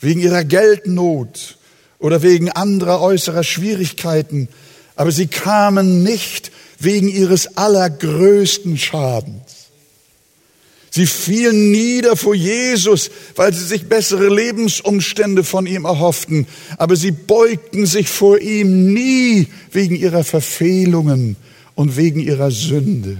wegen 0.00 0.18
ihrer 0.18 0.42
Geldnot 0.42 1.56
oder 2.00 2.22
wegen 2.22 2.50
anderer 2.50 3.00
äußerer 3.00 3.44
Schwierigkeiten, 3.44 4.48
aber 4.96 5.12
sie 5.12 5.28
kamen 5.28 6.02
nicht 6.02 6.50
wegen 6.80 7.06
ihres 7.06 7.56
allergrößten 7.56 8.76
Schadens. 8.76 9.57
Sie 10.90 11.06
fielen 11.06 11.70
nieder 11.70 12.16
vor 12.16 12.34
Jesus, 12.34 13.10
weil 13.36 13.52
sie 13.52 13.64
sich 13.64 13.88
bessere 13.88 14.34
Lebensumstände 14.34 15.44
von 15.44 15.66
ihm 15.66 15.84
erhofften, 15.84 16.46
aber 16.78 16.96
sie 16.96 17.10
beugten 17.10 17.86
sich 17.86 18.08
vor 18.08 18.38
ihm 18.38 18.92
nie 18.94 19.48
wegen 19.70 19.94
ihrer 19.94 20.24
Verfehlungen 20.24 21.36
und 21.74 21.96
wegen 21.96 22.20
ihrer 22.20 22.50
Sünde. 22.50 23.18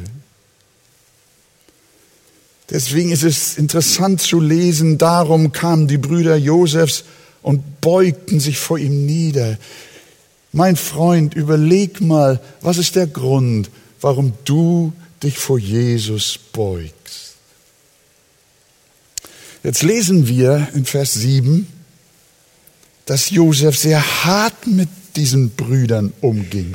Deswegen 2.70 3.12
ist 3.12 3.22
es 3.22 3.56
interessant 3.56 4.20
zu 4.20 4.40
lesen, 4.40 4.98
darum 4.98 5.52
kamen 5.52 5.88
die 5.88 5.98
Brüder 5.98 6.36
Josefs 6.36 7.04
und 7.42 7.80
beugten 7.80 8.40
sich 8.40 8.58
vor 8.58 8.78
ihm 8.78 9.06
nieder. 9.06 9.58
Mein 10.52 10.76
Freund, 10.76 11.34
überleg 11.34 12.00
mal, 12.00 12.40
was 12.60 12.78
ist 12.78 12.96
der 12.96 13.06
Grund, 13.06 13.70
warum 14.00 14.32
du 14.44 14.92
dich 15.22 15.38
vor 15.38 15.58
Jesus 15.58 16.38
beugst? 16.52 17.27
Jetzt 19.68 19.82
lesen 19.82 20.26
wir 20.26 20.68
in 20.72 20.86
Vers 20.86 21.12
7, 21.12 21.66
dass 23.04 23.28
Josef 23.28 23.76
sehr 23.76 24.24
hart 24.24 24.66
mit 24.66 24.88
diesen 25.14 25.50
Brüdern 25.50 26.14
umging. 26.22 26.72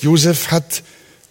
Josef 0.00 0.50
hat 0.50 0.82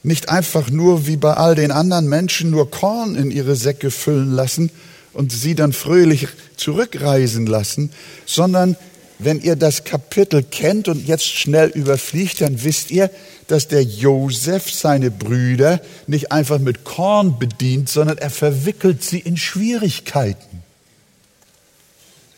nicht 0.01 0.29
einfach 0.29 0.69
nur 0.69 1.05
wie 1.05 1.17
bei 1.17 1.33
all 1.33 1.53
den 1.53 1.71
anderen 1.71 2.07
Menschen 2.07 2.49
nur 2.49 2.71
Korn 2.71 3.15
in 3.15 3.29
ihre 3.29 3.57
Säcke 3.57 3.91
füllen 3.91 4.31
lassen 4.31 4.71
und 5.11 5.33
sie 5.33 5.53
dann 5.53 5.73
fröhlich 5.73 6.29
zurückreisen 6.55 7.45
lassen, 7.45 7.91
sondern 8.25 8.77
wenn 9.17 9.41
ihr 9.41 9.57
das 9.57 9.83
Kapitel 9.83 10.43
kennt 10.43 10.87
und 10.87 11.05
jetzt 11.09 11.25
schnell 11.25 11.71
überfliegt, 11.71 12.39
dann 12.39 12.63
wisst 12.63 12.89
ihr, 12.89 13.11
dass 13.49 13.67
der 13.67 13.83
Josef 13.83 14.71
seine 14.71 15.09
Brüder 15.09 15.81
nicht 16.05 16.31
einfach 16.31 16.59
mit 16.59 16.83
Korn 16.83 17.39
bedient, 17.39 17.89
sondern 17.89 18.19
er 18.19 18.29
verwickelt 18.29 19.03
sie 19.03 19.17
in 19.17 19.37
Schwierigkeiten. 19.37 20.61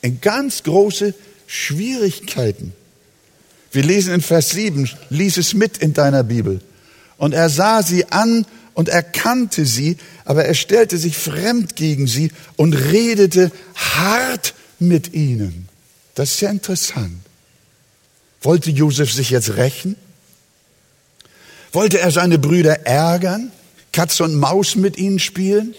In 0.01 0.21
ganz 0.21 0.63
große 0.63 1.13
Schwierigkeiten. 1.47 2.71
Wir 3.73 3.83
lesen 3.83 4.13
in 4.13 4.21
Vers 4.21 4.51
7, 4.51 4.89
lies 5.09 5.35
es 5.35 5.53
mit 5.53 5.79
in 5.79 5.91
deiner 5.91 6.23
Bibel. 6.23 6.61
Und 7.17 7.33
er 7.33 7.49
sah 7.49 7.83
sie 7.83 8.05
an 8.09 8.45
und 8.73 8.87
erkannte 8.87 9.65
sie, 9.65 9.97
aber 10.23 10.45
er 10.45 10.53
stellte 10.53 10.97
sich 10.97 11.17
fremd 11.17 11.75
gegen 11.75 12.07
sie 12.07 12.31
und 12.55 12.73
redete 12.73 13.51
hart 13.75 14.53
mit 14.79 15.13
ihnen. 15.13 15.67
Das 16.15 16.31
ist 16.31 16.41
ja 16.41 16.49
interessant. 16.49 17.19
Wollte 18.41 18.71
Josef 18.71 19.11
sich 19.11 19.29
jetzt 19.29 19.57
rächen? 19.57 19.97
Wollte 21.71 21.99
er 21.99 22.11
seine 22.11 22.37
Brüder 22.37 22.85
ärgern? 22.85 23.51
Katze 23.91 24.23
und 24.23 24.35
Maus 24.35 24.75
mit 24.75 24.97
ihnen 24.97 25.19
spielen? 25.19 25.75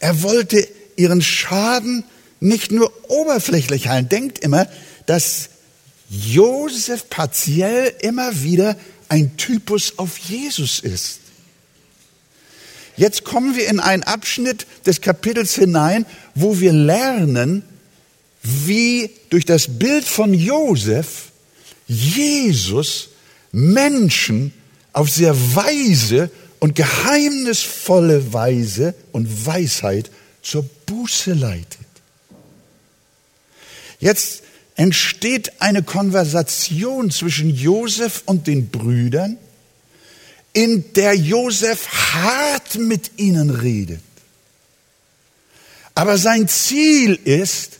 Er 0.00 0.22
wollte 0.22 0.66
ihren 0.96 1.22
Schaden 1.22 2.04
nicht 2.40 2.70
nur 2.72 2.92
oberflächlich 3.08 3.88
heilen. 3.88 4.08
Denkt 4.08 4.38
immer, 4.40 4.66
dass 5.06 5.48
Josef 6.10 7.08
partiell 7.08 7.94
immer 8.00 8.42
wieder 8.42 8.76
ein 9.08 9.36
Typus 9.36 9.98
auf 9.98 10.18
Jesus 10.18 10.80
ist. 10.80 11.20
Jetzt 12.96 13.24
kommen 13.24 13.56
wir 13.56 13.68
in 13.68 13.80
einen 13.80 14.04
Abschnitt 14.04 14.66
des 14.86 15.00
Kapitels 15.00 15.54
hinein, 15.54 16.06
wo 16.34 16.60
wir 16.60 16.72
lernen, 16.72 17.64
wie 18.42 19.10
durch 19.30 19.44
das 19.44 19.78
Bild 19.78 20.04
von 20.04 20.32
Josef 20.32 21.32
Jesus 21.88 23.08
Menschen 23.54 24.52
auf 24.92 25.08
sehr 25.08 25.34
weise 25.54 26.28
und 26.58 26.74
geheimnisvolle 26.74 28.32
Weise 28.32 28.94
und 29.12 29.46
Weisheit 29.46 30.10
zur 30.42 30.64
Buße 30.86 31.34
leitet. 31.34 31.78
Jetzt 34.00 34.42
entsteht 34.74 35.60
eine 35.60 35.84
Konversation 35.84 37.12
zwischen 37.12 37.54
Josef 37.54 38.22
und 38.26 38.48
den 38.48 38.70
Brüdern, 38.70 39.38
in 40.52 40.92
der 40.94 41.14
Josef 41.14 41.88
hart 42.12 42.74
mit 42.74 43.12
ihnen 43.18 43.50
redet. 43.50 44.00
Aber 45.94 46.18
sein 46.18 46.48
Ziel 46.48 47.14
ist, 47.24 47.78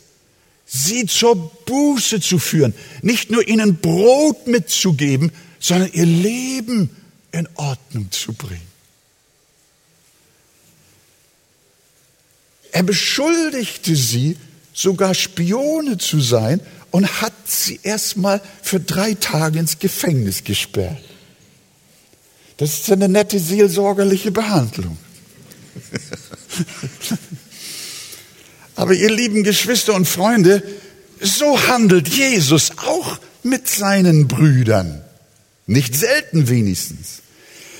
sie 0.65 1.05
zur 1.05 1.35
Buße 1.65 2.21
zu 2.21 2.39
führen, 2.39 2.73
nicht 3.01 3.29
nur 3.29 3.45
ihnen 3.45 3.77
Brot 3.77 4.47
mitzugeben, 4.47 5.31
sondern 5.65 5.91
ihr 5.93 6.05
Leben 6.05 6.95
in 7.31 7.49
Ordnung 7.55 8.11
zu 8.11 8.33
bringen. 8.33 8.67
Er 12.71 12.83
beschuldigte 12.83 13.95
sie, 13.95 14.37
sogar 14.73 15.15
Spione 15.15 15.97
zu 15.97 16.21
sein 16.21 16.61
und 16.91 17.19
hat 17.19 17.33
sie 17.45 17.79
erstmal 17.81 18.41
für 18.61 18.79
drei 18.79 19.15
Tage 19.15 19.57
ins 19.57 19.79
Gefängnis 19.79 20.43
gesperrt. 20.43 21.01
Das 22.57 22.81
ist 22.81 22.91
eine 22.91 23.09
nette 23.09 23.39
seelsorgerliche 23.39 24.31
Behandlung. 24.31 24.99
Aber 28.75 28.93
ihr 28.93 29.09
lieben 29.09 29.43
Geschwister 29.43 29.95
und 29.95 30.07
Freunde, 30.07 30.61
so 31.19 31.59
handelt 31.67 32.07
Jesus 32.07 32.69
auch 32.77 33.17
mit 33.41 33.67
seinen 33.67 34.27
Brüdern. 34.27 35.04
Nicht 35.67 35.95
selten 35.95 36.47
wenigstens. 36.49 37.21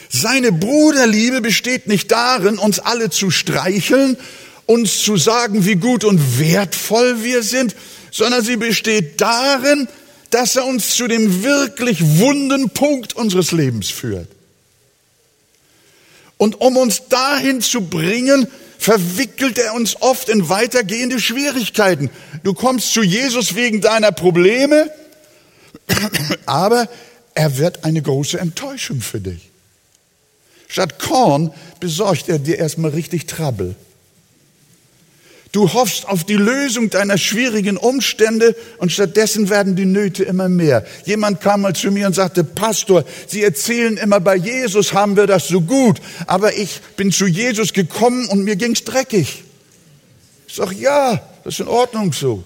Seine 0.09 0.51
Bruderliebe 0.51 1.41
besteht 1.41 1.87
nicht 1.87 2.11
darin, 2.11 2.57
uns 2.57 2.79
alle 2.79 3.09
zu 3.09 3.31
streicheln, 3.31 4.17
uns 4.65 4.99
zu 4.99 5.17
sagen, 5.17 5.65
wie 5.65 5.75
gut 5.75 6.03
und 6.03 6.39
wertvoll 6.39 7.23
wir 7.23 7.43
sind, 7.43 7.75
sondern 8.11 8.43
sie 8.43 8.55
besteht 8.55 9.21
darin, 9.21 9.87
dass 10.31 10.55
er 10.55 10.65
uns 10.65 10.95
zu 10.95 11.07
dem 11.07 11.43
wirklich 11.43 12.01
wunden 12.01 12.69
Punkt 12.69 13.13
unseres 13.15 13.51
Lebens 13.51 13.89
führt. 13.89 14.27
Und 16.37 16.61
um 16.61 16.77
uns 16.77 17.07
dahin 17.07 17.61
zu 17.61 17.81
bringen, 17.81 18.47
verwickelt 18.77 19.57
er 19.57 19.73
uns 19.73 20.01
oft 20.01 20.29
in 20.29 20.49
weitergehende 20.49 21.19
Schwierigkeiten. 21.19 22.09
Du 22.43 22.53
kommst 22.53 22.93
zu 22.93 23.01
Jesus 23.01 23.55
wegen 23.55 23.81
deiner 23.81 24.11
Probleme, 24.11 24.91
aber 26.45 26.89
er 27.35 27.57
wird 27.57 27.83
eine 27.83 28.01
große 28.01 28.39
Enttäuschung 28.39 29.01
für 29.01 29.19
dich. 29.19 29.49
Statt 30.67 30.97
Korn 30.97 31.53
besorgt 31.79 32.27
er 32.29 32.39
dir 32.39 32.57
erstmal 32.57 32.91
richtig 32.91 33.27
Trouble. 33.27 33.75
Du 35.51 35.71
hoffst 35.71 36.07
auf 36.07 36.25
die 36.25 36.35
Lösung 36.35 36.89
deiner 36.89 37.17
schwierigen 37.17 37.77
Umstände 37.77 38.55
und 38.77 38.91
stattdessen 38.91 39.49
werden 39.49 39.77
die 39.77 39.85
Nöte 39.85 40.23
immer 40.23 40.49
mehr. 40.49 40.85
Jemand 41.05 41.39
kam 41.39 41.61
mal 41.61 41.73
zu 41.73 41.91
mir 41.91 42.07
und 42.07 42.13
sagte, 42.13 42.43
Pastor, 42.43 43.05
Sie 43.27 43.41
erzählen 43.41 43.95
immer, 43.95 44.19
bei 44.19 44.35
Jesus 44.35 44.91
haben 44.91 45.15
wir 45.15 45.27
das 45.27 45.47
so 45.47 45.61
gut, 45.61 46.01
aber 46.27 46.57
ich 46.57 46.81
bin 46.97 47.11
zu 47.11 47.25
Jesus 47.25 47.71
gekommen 47.71 48.27
und 48.27 48.43
mir 48.43 48.57
ging's 48.57 48.83
dreckig. 48.83 49.45
Ich 50.47 50.55
sag, 50.55 50.73
ja, 50.73 51.21
das 51.45 51.53
ist 51.53 51.59
in 51.61 51.67
Ordnung 51.67 52.11
so. 52.11 52.43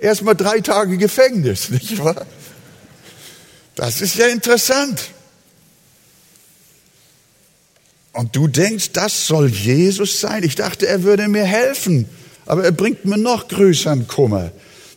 Erstmal 0.00 0.34
drei 0.34 0.60
Tage 0.60 0.96
Gefängnis, 0.96 1.70
nicht 1.70 2.02
wahr? 2.02 2.26
Das 3.78 4.02
ist 4.02 4.16
ja 4.16 4.26
interessant. 4.26 5.00
Und 8.12 8.36
du 8.36 8.48
denkst, 8.48 8.90
das 8.92 9.26
soll 9.26 9.48
Jesus 9.48 10.20
sein? 10.20 10.42
Ich 10.42 10.54
dachte, 10.54 10.86
er 10.86 11.04
würde 11.04 11.28
mir 11.28 11.44
helfen 11.44 12.08
aber 12.48 12.64
er 12.64 12.72
bringt 12.72 13.04
mir 13.04 13.18
noch 13.18 13.46
größeren 13.48 14.08
Kummer. 14.08 14.50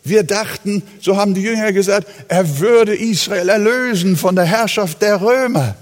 Wir 0.04 0.24
dachten, 0.24 0.82
so 1.00 1.18
haben 1.18 1.34
die 1.34 1.42
Jünger 1.42 1.72
gesagt, 1.72 2.08
er 2.28 2.58
würde 2.58 2.96
Israel 2.96 3.50
erlösen 3.50 4.16
von 4.16 4.34
der 4.34 4.46
Herrschaft 4.46 5.02
der 5.02 5.20
Römer. 5.20 5.76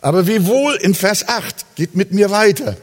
Aber 0.00 0.26
wie 0.28 0.46
wohl, 0.46 0.76
in 0.76 0.94
Vers 0.94 1.28
8, 1.28 1.74
geht 1.74 1.96
mit 1.96 2.12
mir 2.12 2.30
weiter. 2.30 2.76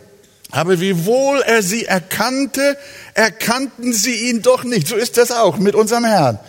Aber 0.52 0.82
wie 0.82 1.06
wohl 1.06 1.42
er 1.42 1.64
sie 1.64 1.86
erkannte, 1.86 2.78
erkannten 3.14 3.94
sie 3.94 4.30
ihn 4.30 4.42
doch 4.42 4.66
nicht. 4.66 4.88
So 4.88 4.96
ist 4.96 5.16
das 5.16 5.32
auch 5.32 5.58
mit 5.58 5.76
unserem 5.76 6.04
Herrn. 6.04 6.40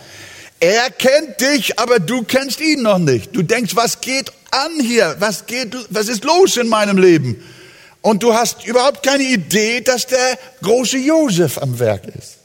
Er 0.61 0.91
kennt 0.91 1.41
dich, 1.41 1.79
aber 1.79 1.99
du 1.99 2.21
kennst 2.21 2.61
ihn 2.61 2.83
noch 2.83 2.99
nicht. 2.99 3.35
Du 3.35 3.41
denkst, 3.41 3.75
was 3.75 3.99
geht 3.99 4.31
an 4.51 4.79
hier? 4.79 5.15
Was 5.17 5.47
geht, 5.47 5.75
was 5.89 6.07
ist 6.07 6.23
los 6.23 6.55
in 6.55 6.69
meinem 6.69 6.99
Leben? 6.99 7.43
Und 8.01 8.21
du 8.21 8.35
hast 8.35 8.63
überhaupt 8.65 9.01
keine 9.01 9.23
Idee, 9.23 9.81
dass 9.81 10.05
der 10.05 10.37
große 10.61 10.99
Josef 10.99 11.57
am 11.57 11.79
Werk 11.79 12.03
ist. 12.05 12.37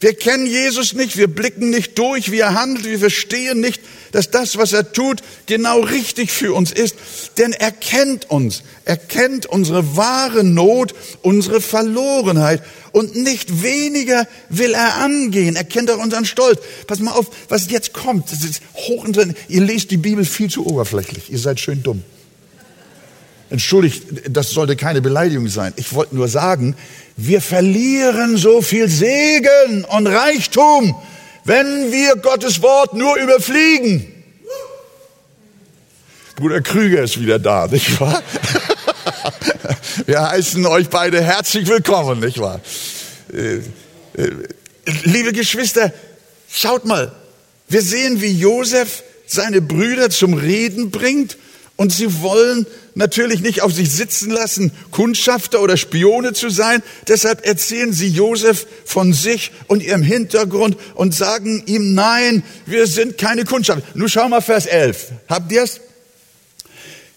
Wir 0.00 0.14
kennen 0.14 0.46
Jesus 0.46 0.94
nicht, 0.94 1.16
wir 1.16 1.28
blicken 1.28 1.70
nicht 1.70 1.96
durch, 1.96 2.32
wie 2.32 2.40
er 2.40 2.54
handelt, 2.54 2.86
wir 2.86 2.98
verstehen 2.98 3.60
nicht, 3.60 3.80
dass 4.12 4.30
das, 4.30 4.56
was 4.56 4.72
er 4.72 4.92
tut, 4.92 5.22
genau 5.46 5.80
richtig 5.80 6.30
für 6.30 6.54
uns 6.54 6.70
ist. 6.70 6.96
Denn 7.38 7.52
er 7.52 7.72
kennt 7.72 8.30
uns, 8.30 8.62
er 8.84 8.96
kennt 8.96 9.46
unsere 9.46 9.96
wahre 9.96 10.44
Not, 10.44 10.94
unsere 11.22 11.60
Verlorenheit. 11.60 12.62
Und 12.92 13.16
nicht 13.16 13.62
weniger 13.62 14.28
will 14.50 14.74
er 14.74 14.96
angehen. 14.98 15.56
Er 15.56 15.64
kennt 15.64 15.90
auch 15.90 15.98
unseren 15.98 16.26
Stolz. 16.26 16.60
Pass 16.86 17.00
mal 17.00 17.12
auf, 17.12 17.26
was 17.48 17.70
jetzt 17.70 17.94
kommt. 17.94 18.30
Das 18.30 18.44
ist 18.44 18.62
hochinteressant. 18.74 19.36
Ihr 19.48 19.62
lest 19.62 19.90
die 19.90 19.96
Bibel 19.96 20.24
viel 20.24 20.50
zu 20.50 20.66
oberflächlich. 20.66 21.30
Ihr 21.30 21.38
seid 21.38 21.58
schön 21.58 21.82
dumm. 21.82 22.04
Entschuldigt, 23.52 24.04
das 24.30 24.50
sollte 24.50 24.76
keine 24.76 25.02
Beleidigung 25.02 25.48
sein. 25.48 25.74
Ich 25.76 25.92
wollte 25.92 26.16
nur 26.16 26.28
sagen, 26.28 26.74
wir 27.18 27.42
verlieren 27.42 28.38
so 28.38 28.62
viel 28.62 28.88
Segen 28.88 29.84
und 29.84 30.06
Reichtum, 30.06 30.94
wenn 31.44 31.90
wir 31.92 32.16
Gottes 32.16 32.62
Wort 32.62 32.94
nur 32.94 33.16
überfliegen. 33.16 34.06
Bruder 36.36 36.60
Krüger 36.60 37.02
ist 37.02 37.20
wieder 37.20 37.38
da, 37.38 37.66
nicht 37.66 38.00
wahr? 38.00 38.22
Wir 40.06 40.22
heißen 40.22 40.64
euch 40.66 40.88
beide 40.88 41.22
herzlich 41.22 41.68
willkommen, 41.68 42.20
nicht 42.20 42.40
wahr? 42.40 42.60
Äh, 43.32 43.56
äh, 43.56 44.30
liebe 45.04 45.32
Geschwister, 45.32 45.92
schaut 46.50 46.86
mal, 46.86 47.12
wir 47.68 47.82
sehen, 47.82 48.20
wie 48.20 48.32
Josef 48.32 49.02
seine 49.26 49.60
Brüder 49.60 50.10
zum 50.10 50.34
Reden 50.34 50.90
bringt 50.90 51.36
und 51.76 51.92
sie 51.92 52.22
wollen 52.22 52.66
natürlich 52.94 53.40
nicht 53.40 53.62
auf 53.62 53.72
sich 53.72 53.90
sitzen 53.90 54.30
lassen, 54.30 54.72
Kundschafter 54.90 55.60
oder 55.60 55.76
Spione 55.76 56.32
zu 56.32 56.50
sein. 56.50 56.82
Deshalb 57.08 57.46
erzählen 57.46 57.92
sie 57.92 58.08
Josef 58.08 58.66
von 58.84 59.12
sich 59.12 59.52
und 59.66 59.82
ihrem 59.82 60.02
Hintergrund 60.02 60.76
und 60.94 61.14
sagen 61.14 61.62
ihm, 61.66 61.94
nein, 61.94 62.42
wir 62.66 62.86
sind 62.86 63.18
keine 63.18 63.44
Kundschafter. 63.44 63.84
Nun 63.94 64.08
schau 64.08 64.28
mal 64.28 64.40
Vers 64.40 64.66
11. 64.66 65.12
Habt 65.28 65.50
ihr's? 65.52 65.80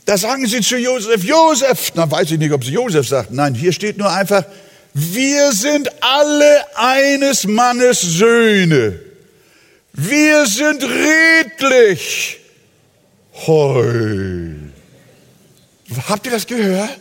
Da 0.05 0.17
sagen 0.17 0.45
sie 0.45 0.61
zu 0.61 0.77
Josef, 0.77 1.23
Josef, 1.23 1.91
na 1.95 2.09
weiß 2.09 2.31
ich 2.31 2.37
nicht, 2.37 2.51
ob 2.51 2.63
sie 2.63 2.73
Josef 2.73 3.07
sagt. 3.07 3.31
Nein, 3.31 3.55
hier 3.55 3.71
steht 3.71 3.97
nur 3.97 4.11
einfach, 4.11 4.45
wir 4.93 5.51
sind 5.51 5.89
alle 6.01 6.63
eines 6.77 7.45
Mannes 7.45 8.01
Söhne. 8.01 8.99
Wir 9.93 10.45
sind 10.45 10.83
redlich. 10.83 12.39
Heu. 13.47 14.44
Habt 16.07 16.25
ihr 16.25 16.31
das 16.31 16.47
gehört? 16.47 16.99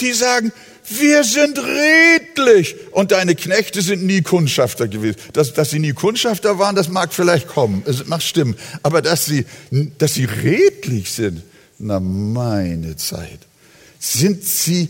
Die 0.00 0.12
sagen, 0.12 0.52
wir 0.88 1.24
sind 1.24 1.58
redlich. 1.58 2.76
Und 2.90 3.12
deine 3.12 3.34
Knechte 3.34 3.80
sind 3.80 4.04
nie 4.04 4.22
Kundschafter 4.22 4.88
gewesen. 4.88 5.16
Dass, 5.32 5.52
dass 5.54 5.70
sie 5.70 5.78
nie 5.78 5.92
Kundschafter 5.92 6.58
waren, 6.58 6.76
das 6.76 6.88
mag 6.88 7.14
vielleicht 7.14 7.48
kommen. 7.48 7.82
Es 7.86 8.06
mag 8.06 8.22
stimmen. 8.22 8.56
Aber 8.82 9.00
dass 9.00 9.24
sie, 9.24 9.46
dass 9.98 10.14
sie 10.14 10.24
redlich 10.24 11.10
sind, 11.12 11.42
na 11.78 12.00
meine 12.00 12.96
Zeit. 12.96 13.40
Sind 13.98 14.44
sie, 14.44 14.88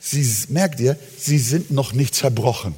sie, 0.00 0.26
merkt 0.48 0.80
ihr, 0.80 0.98
sie 1.18 1.38
sind 1.38 1.70
noch 1.70 1.92
nicht 1.92 2.14
zerbrochen. 2.14 2.74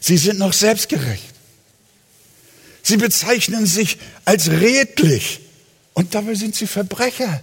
Sie 0.00 0.16
sind 0.16 0.38
noch 0.38 0.52
selbstgerecht. 0.52 1.32
Sie 2.82 2.96
bezeichnen 2.96 3.66
sich 3.66 3.98
als 4.24 4.50
redlich 4.50 5.40
und 6.02 6.12
dabei 6.12 6.34
sind 6.34 6.56
sie 6.56 6.66
Verbrecher. 6.66 7.40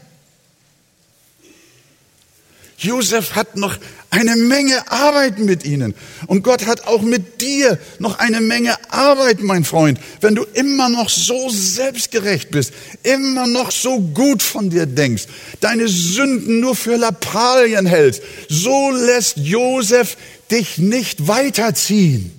Josef 2.78 3.36
hat 3.36 3.56
noch 3.56 3.78
eine 4.10 4.36
Menge 4.36 4.92
Arbeit 4.92 5.40
mit 5.40 5.64
ihnen. 5.64 5.96
Und 6.28 6.44
Gott 6.44 6.66
hat 6.66 6.86
auch 6.86 7.02
mit 7.02 7.40
dir 7.40 7.80
noch 8.00 8.20
eine 8.20 8.42
Menge 8.42 8.76
Arbeit, 8.92 9.40
mein 9.40 9.64
Freund. 9.64 9.98
Wenn 10.20 10.36
du 10.36 10.44
immer 10.44 10.90
noch 10.90 11.08
so 11.10 11.50
selbstgerecht 11.50 12.52
bist, 12.52 12.74
immer 13.04 13.48
noch 13.48 13.72
so 13.72 14.02
gut 14.02 14.42
von 14.42 14.70
dir 14.70 14.86
denkst, 14.86 15.28
deine 15.62 15.88
Sünden 15.88 16.60
nur 16.60 16.76
für 16.76 16.98
Lappalien 16.98 17.86
hältst, 17.86 18.22
so 18.50 18.92
lässt 18.92 19.38
Josef 19.38 20.18
dich 20.52 20.78
nicht 20.80 21.30
weiterziehen. 21.30 22.39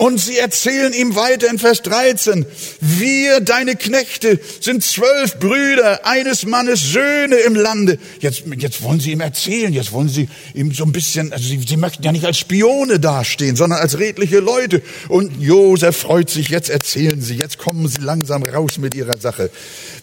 Und 0.00 0.18
sie 0.18 0.38
erzählen 0.38 0.94
ihm 0.94 1.14
weiter 1.14 1.50
in 1.50 1.58
Vers 1.58 1.82
13, 1.82 2.46
wir, 2.80 3.40
deine 3.40 3.76
Knechte, 3.76 4.40
sind 4.58 4.82
zwölf 4.82 5.38
Brüder 5.38 6.06
eines 6.06 6.46
Mannes 6.46 6.92
Söhne 6.92 7.36
im 7.36 7.54
Lande. 7.54 7.98
Jetzt, 8.18 8.44
jetzt 8.56 8.82
wollen 8.82 8.98
sie 8.98 9.12
ihm 9.12 9.20
erzählen, 9.20 9.74
jetzt 9.74 9.92
wollen 9.92 10.08
sie 10.08 10.30
ihm 10.54 10.72
so 10.72 10.84
ein 10.84 10.92
bisschen, 10.92 11.34
also 11.34 11.46
sie, 11.46 11.60
sie 11.68 11.76
möchten 11.76 12.02
ja 12.02 12.12
nicht 12.12 12.24
als 12.24 12.38
Spione 12.38 12.98
dastehen, 12.98 13.56
sondern 13.56 13.78
als 13.78 13.98
redliche 13.98 14.38
Leute. 14.38 14.80
Und 15.08 15.38
Josef 15.38 15.98
freut 15.98 16.30
sich, 16.30 16.48
jetzt 16.48 16.70
erzählen 16.70 17.20
sie, 17.20 17.34
jetzt 17.34 17.58
kommen 17.58 17.86
sie 17.86 18.00
langsam 18.00 18.42
raus 18.42 18.78
mit 18.78 18.94
ihrer 18.94 19.18
Sache. 19.18 19.50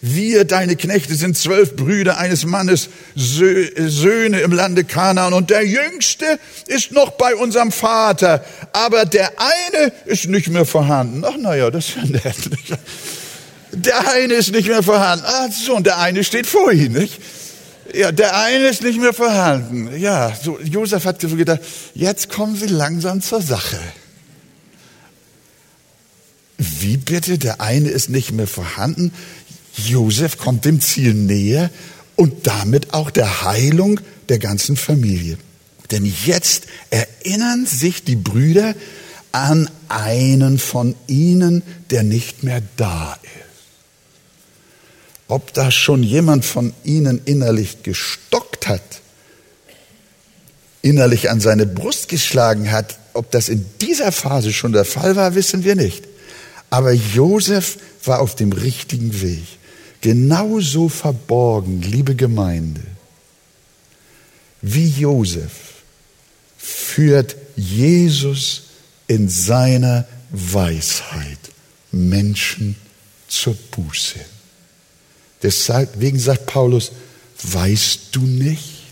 Wir, 0.00 0.44
deine 0.44 0.76
Knechte, 0.76 1.16
sind 1.16 1.36
zwölf 1.36 1.74
Brüder 1.74 2.18
eines 2.18 2.46
Mannes 2.46 2.88
Söhne 3.16 4.42
im 4.42 4.52
Lande 4.52 4.84
Kanaan 4.84 5.32
und 5.32 5.50
der 5.50 5.66
Jüngste 5.66 6.38
ist 6.68 6.92
noch 6.92 7.10
bei 7.10 7.34
unserem 7.34 7.72
Vater, 7.72 8.44
aber 8.72 9.04
der 9.04 9.32
eine 9.40 9.87
ist 10.06 10.26
nicht 10.28 10.48
mehr 10.48 10.64
vorhanden. 10.64 11.24
Ach 11.24 11.36
naja, 11.36 11.70
das 11.70 11.88
ist 11.88 11.96
ja 11.96 12.04
nett. 12.04 12.36
Der 13.72 14.10
eine 14.12 14.34
ist 14.34 14.52
nicht 14.52 14.68
mehr 14.68 14.82
vorhanden. 14.82 15.24
Ach 15.26 15.50
so, 15.52 15.76
und 15.76 15.86
der 15.86 15.98
eine 15.98 16.24
steht 16.24 16.46
vor 16.46 16.72
ihm, 16.72 16.92
nicht? 16.92 17.20
Ja, 17.94 18.12
der 18.12 18.38
eine 18.38 18.68
ist 18.68 18.82
nicht 18.82 19.00
mehr 19.00 19.12
vorhanden. 19.12 19.98
Ja, 19.98 20.34
so, 20.42 20.58
Josef 20.60 21.04
hat 21.04 21.20
gedacht, 21.20 21.60
jetzt 21.94 22.28
kommen 22.28 22.56
sie 22.56 22.66
langsam 22.66 23.22
zur 23.22 23.40
Sache. 23.40 23.78
Wie 26.58 26.96
bitte? 26.96 27.38
Der 27.38 27.60
eine 27.60 27.88
ist 27.88 28.10
nicht 28.10 28.32
mehr 28.32 28.46
vorhanden. 28.46 29.12
Josef 29.76 30.38
kommt 30.38 30.64
dem 30.64 30.80
Ziel 30.80 31.14
näher 31.14 31.70
und 32.16 32.46
damit 32.46 32.92
auch 32.94 33.10
der 33.10 33.44
Heilung 33.44 34.00
der 34.28 34.38
ganzen 34.38 34.76
Familie. 34.76 35.38
Denn 35.90 36.04
jetzt 36.26 36.64
erinnern 36.90 37.64
sich 37.64 38.04
die 38.04 38.16
Brüder 38.16 38.74
an 39.32 39.70
einen 39.88 40.58
von 40.58 40.94
ihnen, 41.06 41.62
der 41.90 42.02
nicht 42.02 42.42
mehr 42.42 42.62
da 42.76 43.18
ist. 43.22 43.30
Ob 45.28 45.52
da 45.52 45.70
schon 45.70 46.02
jemand 46.02 46.44
von 46.44 46.72
ihnen 46.84 47.20
innerlich 47.24 47.82
gestockt 47.82 48.66
hat, 48.66 48.82
innerlich 50.80 51.30
an 51.30 51.40
seine 51.40 51.66
Brust 51.66 52.08
geschlagen 52.08 52.70
hat, 52.72 52.98
ob 53.12 53.30
das 53.30 53.48
in 53.48 53.66
dieser 53.80 54.12
Phase 54.12 54.52
schon 54.52 54.72
der 54.72 54.84
Fall 54.84 55.16
war, 55.16 55.34
wissen 55.34 55.64
wir 55.64 55.74
nicht. 55.74 56.04
Aber 56.70 56.92
Josef 56.92 57.78
war 58.04 58.20
auf 58.20 58.36
dem 58.36 58.52
richtigen 58.52 59.20
Weg. 59.20 59.44
Genauso 60.00 60.88
verborgen, 60.88 61.82
liebe 61.82 62.14
Gemeinde, 62.14 62.82
wie 64.62 64.88
Josef 64.88 65.52
führt 66.56 67.36
Jesus 67.56 68.67
in 69.08 69.28
seiner 69.28 70.06
Weisheit 70.30 71.38
Menschen 71.90 72.76
zur 73.26 73.54
Buße. 73.54 74.20
Deswegen 75.42 76.18
sagt 76.18 76.46
Paulus, 76.46 76.92
weißt 77.42 78.08
du 78.12 78.20
nicht, 78.20 78.84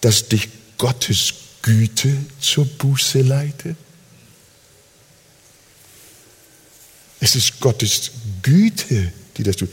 dass 0.00 0.28
dich 0.28 0.48
Gottes 0.78 1.34
Güte 1.62 2.16
zur 2.40 2.66
Buße 2.66 3.22
leitet? 3.22 3.76
Es 7.20 7.34
ist 7.36 7.58
Gottes 7.60 8.10
Güte, 8.42 9.12
die 9.36 9.42
das 9.42 9.56
tut. 9.56 9.70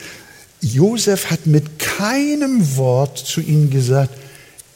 Josef 0.61 1.29
hat 1.29 1.47
mit 1.47 1.79
keinem 1.79 2.77
Wort 2.77 3.17
zu 3.17 3.41
ihnen 3.41 3.69
gesagt, 3.69 4.15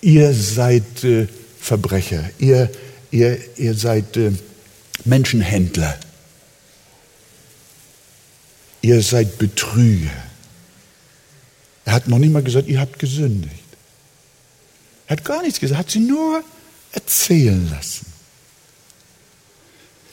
ihr 0.02 0.34
seid 0.34 1.04
äh, 1.04 1.28
Verbrecher, 1.60 2.30
ihr 2.38 2.70
ihr, 3.12 3.40
ihr 3.58 3.74
seid 3.74 4.18
äh, 4.18 4.32
Menschenhändler. 5.04 5.98
Ihr 8.82 9.02
seid 9.02 9.38
Betrüger. 9.38 10.12
Er 11.86 11.94
hat 11.94 12.08
noch 12.08 12.18
nicht 12.18 12.32
mal 12.32 12.44
gesagt, 12.44 12.68
ihr 12.68 12.80
habt 12.80 13.00
gesündigt. 13.00 13.64
Er 15.08 15.18
hat 15.18 15.26
gar 15.26 15.42
nichts 15.42 15.60
gesagt, 15.60 15.80
hat 15.80 15.92
sie 15.92 16.00
nur 16.00 16.44
erzählen 16.92 17.70
lassen. 17.70 18.06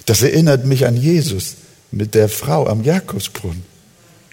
Das 0.06 0.22
erinnert 0.22 0.66
mich 0.66 0.86
an 0.86 0.96
Jesus 0.96 1.56
mit 1.90 2.14
der 2.14 2.28
Frau 2.28 2.66
am 2.66 2.82
Jakobsbrunnen. 2.82 3.62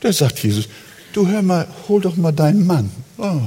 Da 0.01 0.11
sagt 0.11 0.39
Jesus, 0.39 0.67
du 1.13 1.27
hör 1.27 1.41
mal, 1.41 1.67
hol 1.87 2.01
doch 2.01 2.15
mal 2.15 2.31
deinen 2.31 2.65
Mann. 2.65 2.89
Oh. 3.17 3.41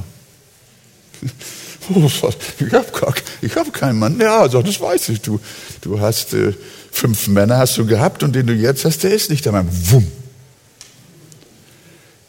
Ich 2.61 2.73
habe 2.73 3.67
hab 3.67 3.73
keinen 3.73 3.99
Mann. 3.99 4.21
Ja, 4.21 4.41
also 4.41 4.63
das 4.63 4.81
weiß 4.81 5.09
ich. 5.11 5.21
Du, 5.21 5.41
du 5.81 6.01
hast 6.01 6.33
äh, 6.35 6.53
fünf 6.91 7.29
Männer 7.29 7.59
hast 7.59 7.77
du 7.79 7.87
gehabt 7.87 8.23
und 8.23 8.35
den 8.35 8.47
du 8.47 8.55
jetzt 8.55 8.85
hast, 8.85 9.03
der 9.03 9.13
ist 9.13 9.31
nicht 9.31 9.45
der 9.45 9.53
Mann. 9.53 9.69
Wumm. 9.91 10.07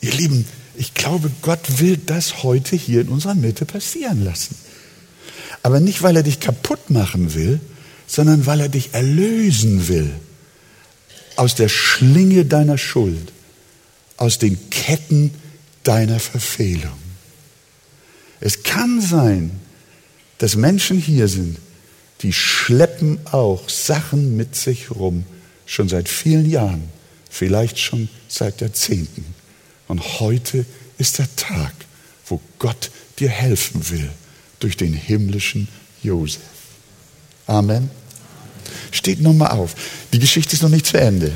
Ihr 0.02 0.12
Lieben, 0.14 0.46
ich 0.76 0.94
glaube, 0.94 1.32
Gott 1.42 1.80
will 1.80 1.98
das 1.98 2.44
heute 2.44 2.76
hier 2.76 3.02
in 3.02 3.10
unserer 3.10 3.36
Mitte 3.36 3.66
passieren 3.66 4.24
lassen. 4.24 4.56
Aber 5.62 5.80
nicht, 5.80 6.02
weil 6.02 6.16
er 6.16 6.24
dich 6.24 6.40
kaputt 6.40 6.90
machen 6.90 7.36
will, 7.36 7.60
sondern 8.08 8.46
weil 8.46 8.60
er 8.60 8.70
dich 8.70 8.94
erlösen 8.94 9.88
will 9.88 10.12
aus 11.36 11.56
der 11.56 11.70
Schlinge 11.70 12.46
deiner 12.46 12.78
Schuld, 12.78 13.32
aus 14.18 14.40
den 14.40 14.70
Ketten 14.70 15.34
deiner 15.84 16.20
Verfehlung. 16.20 17.03
Es 18.46 18.62
kann 18.62 19.00
sein, 19.00 19.52
dass 20.40 20.58
Menschen 20.58 20.98
hier 20.98 21.30
sind, 21.30 21.60
die 22.24 22.34
schleppen 22.34 23.18
auch 23.32 23.70
Sachen 23.70 24.36
mit 24.36 24.54
sich 24.54 24.92
rum, 24.92 25.24
schon 25.66 25.88
seit 25.88 26.10
vielen 26.10 26.50
Jahren, 26.50 26.84
vielleicht 27.30 27.80
schon 27.80 28.10
seit 28.28 28.60
Jahrzehnten. 28.60 29.24
Und 29.88 30.20
heute 30.20 30.66
ist 30.98 31.20
der 31.20 31.34
Tag, 31.38 31.72
wo 32.28 32.42
Gott 32.60 32.92
dir 33.18 33.30
helfen 33.30 33.90
will 33.90 34.10
durch 34.60 34.76
den 34.76 34.94
himmlischen 34.94 35.70
Josef. 36.02 36.42
Amen. 37.48 37.90
Steht 38.92 39.22
nochmal 39.22 39.52
auf. 39.52 39.74
Die 40.12 40.20
Geschichte 40.20 40.58
ist 40.58 40.64
noch 40.64 40.70
nicht 40.70 40.88
zu 40.88 41.00
Ende. 41.00 41.32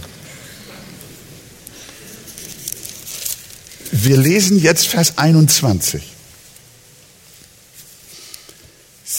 Wir 3.94 4.18
lesen 4.18 4.62
jetzt 4.62 4.88
Vers 4.88 5.18
21. 5.18 6.17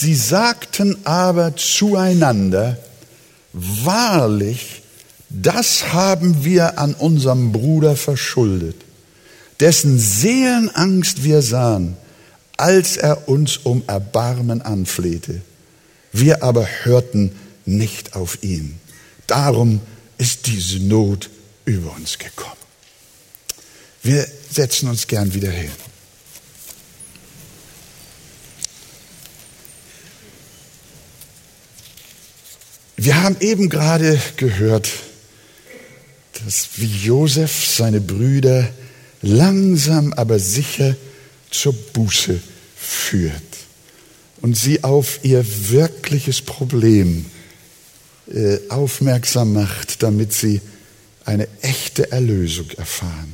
Sie 0.00 0.14
sagten 0.14 0.96
aber 1.04 1.56
zueinander, 1.56 2.78
wahrlich, 3.52 4.82
das 5.28 5.92
haben 5.92 6.44
wir 6.44 6.78
an 6.78 6.94
unserem 6.94 7.50
Bruder 7.50 7.96
verschuldet, 7.96 8.76
dessen 9.58 9.98
Seelenangst 9.98 11.24
wir 11.24 11.42
sahen, 11.42 11.96
als 12.56 12.96
er 12.96 13.28
uns 13.28 13.56
um 13.56 13.82
Erbarmen 13.88 14.62
anflehte. 14.62 15.40
Wir 16.12 16.44
aber 16.44 16.68
hörten 16.84 17.32
nicht 17.64 18.14
auf 18.14 18.40
ihn. 18.44 18.78
Darum 19.26 19.80
ist 20.16 20.46
diese 20.46 20.78
Not 20.78 21.28
über 21.64 21.92
uns 21.96 22.18
gekommen. 22.18 22.52
Wir 24.04 24.28
setzen 24.48 24.88
uns 24.88 25.08
gern 25.08 25.34
wieder 25.34 25.50
hin. 25.50 25.72
Wir 33.00 33.22
haben 33.22 33.36
eben 33.38 33.68
gerade 33.68 34.20
gehört, 34.38 34.90
dass 36.44 36.70
wie 36.78 37.06
Josef 37.06 37.64
seine 37.64 38.00
Brüder 38.00 38.68
langsam 39.22 40.12
aber 40.14 40.40
sicher 40.40 40.96
zur 41.48 41.74
Buße 41.74 42.40
führt 42.76 43.32
und 44.40 44.56
sie 44.56 44.82
auf 44.82 45.20
ihr 45.22 45.44
wirkliches 45.70 46.42
Problem 46.42 47.26
äh, 48.34 48.58
aufmerksam 48.68 49.52
macht, 49.52 50.02
damit 50.02 50.32
sie 50.32 50.60
eine 51.24 51.46
echte 51.62 52.10
Erlösung 52.10 52.68
erfahren. 52.72 53.32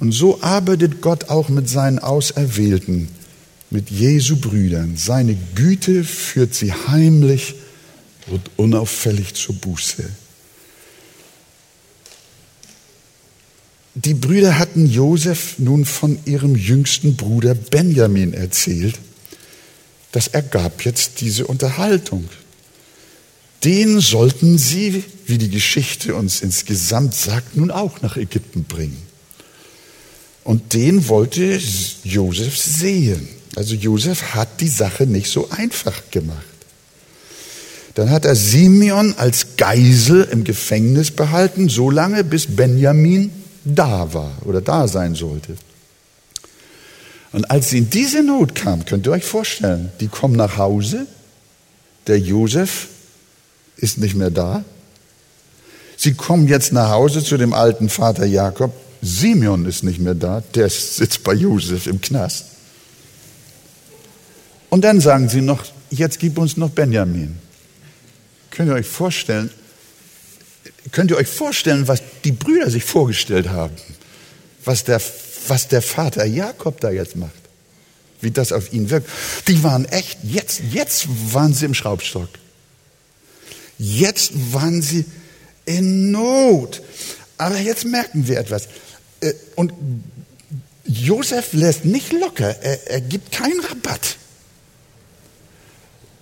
Und 0.00 0.10
so 0.10 0.42
arbeitet 0.42 1.00
Gott 1.00 1.28
auch 1.28 1.48
mit 1.48 1.68
seinen 1.68 2.00
Auserwählten, 2.00 3.08
mit 3.70 3.88
Jesu 3.90 4.34
Brüdern. 4.34 4.96
Seine 4.96 5.36
Güte 5.54 6.02
führt 6.02 6.56
sie 6.56 6.72
heimlich 6.72 7.54
und 8.28 8.50
unauffällig 8.56 9.34
zur 9.34 9.54
Buße. 9.56 10.04
Die 13.94 14.14
Brüder 14.14 14.58
hatten 14.58 14.86
Josef 14.86 15.58
nun 15.58 15.84
von 15.84 16.18
ihrem 16.24 16.56
jüngsten 16.56 17.14
Bruder 17.14 17.54
Benjamin 17.54 18.32
erzählt. 18.32 18.98
Das 20.12 20.28
ergab 20.28 20.84
jetzt 20.84 21.20
diese 21.20 21.46
Unterhaltung. 21.46 22.28
Den 23.64 24.00
sollten 24.00 24.58
sie, 24.58 25.04
wie 25.26 25.38
die 25.38 25.50
Geschichte 25.50 26.14
uns 26.14 26.40
insgesamt 26.40 27.14
sagt, 27.14 27.56
nun 27.56 27.70
auch 27.70 28.00
nach 28.00 28.16
Ägypten 28.16 28.64
bringen. 28.64 29.00
Und 30.42 30.72
den 30.72 31.08
wollte 31.08 31.60
Josef 32.02 32.58
sehen. 32.58 33.28
Also 33.54 33.74
Josef 33.74 34.34
hat 34.34 34.60
die 34.60 34.68
Sache 34.68 35.06
nicht 35.06 35.30
so 35.30 35.50
einfach 35.50 36.10
gemacht. 36.10 36.51
Dann 37.94 38.10
hat 38.10 38.24
er 38.24 38.34
Simeon 38.34 39.14
als 39.18 39.56
Geisel 39.56 40.24
im 40.30 40.44
Gefängnis 40.44 41.10
behalten, 41.10 41.68
so 41.68 41.90
lange 41.90 42.24
bis 42.24 42.46
Benjamin 42.46 43.30
da 43.64 44.12
war 44.14 44.32
oder 44.44 44.60
da 44.60 44.88
sein 44.88 45.14
sollte. 45.14 45.56
Und 47.32 47.50
als 47.50 47.70
sie 47.70 47.78
in 47.78 47.90
diese 47.90 48.22
Not 48.22 48.54
kam, 48.54 48.84
könnt 48.84 49.06
ihr 49.06 49.12
euch 49.12 49.24
vorstellen, 49.24 49.90
die 50.00 50.08
kommen 50.08 50.36
nach 50.36 50.58
Hause, 50.58 51.06
der 52.06 52.18
Josef 52.18 52.88
ist 53.76 53.98
nicht 53.98 54.14
mehr 54.14 54.30
da. 54.30 54.64
Sie 55.96 56.14
kommen 56.14 56.48
jetzt 56.48 56.72
nach 56.72 56.90
Hause 56.90 57.22
zu 57.22 57.36
dem 57.36 57.52
alten 57.52 57.88
Vater 57.88 58.26
Jakob, 58.26 58.72
Simeon 59.00 59.66
ist 59.66 59.82
nicht 59.82 59.98
mehr 59.98 60.14
da, 60.14 60.42
der 60.54 60.68
sitzt 60.68 61.24
bei 61.24 61.34
Josef 61.34 61.86
im 61.86 62.00
Knast. 62.00 62.46
Und 64.70 64.82
dann 64.84 65.00
sagen 65.00 65.28
sie 65.28 65.40
noch, 65.40 65.64
jetzt 65.90 66.18
gib 66.18 66.38
uns 66.38 66.56
noch 66.56 66.70
Benjamin. 66.70 67.36
Könnt 68.52 68.68
ihr 68.68 68.74
euch 68.74 68.86
vorstellen, 68.86 69.50
könnt 70.92 71.10
ihr 71.10 71.16
euch 71.16 71.28
vorstellen, 71.28 71.88
was 71.88 72.02
die 72.22 72.32
Brüder 72.32 72.70
sich 72.70 72.84
vorgestellt 72.84 73.48
haben? 73.48 73.74
Was 74.64 74.84
der, 74.84 75.00
was 75.48 75.68
der 75.68 75.82
Vater 75.82 76.24
Jakob 76.24 76.80
da 76.80 76.90
jetzt 76.90 77.16
macht? 77.16 77.32
Wie 78.20 78.30
das 78.30 78.52
auf 78.52 78.72
ihn 78.72 78.90
wirkt. 78.90 79.08
Die 79.48 79.64
waren 79.64 79.86
echt, 79.86 80.18
jetzt, 80.22 80.60
jetzt 80.70 81.08
waren 81.32 81.54
sie 81.54 81.64
im 81.64 81.74
Schraubstock. 81.74 82.28
Jetzt 83.78 84.32
waren 84.52 84.82
sie 84.82 85.06
in 85.64 86.10
Not. 86.12 86.82
Aber 87.38 87.58
jetzt 87.58 87.86
merken 87.86 88.28
wir 88.28 88.38
etwas. 88.38 88.68
Äh, 89.20 89.32
und 89.56 89.72
Josef 90.84 91.54
lässt 91.54 91.86
nicht 91.86 92.12
locker, 92.12 92.54
er, 92.62 92.90
er 92.90 93.00
gibt 93.00 93.32
keinen 93.32 93.60
Rabatt, 93.60 94.16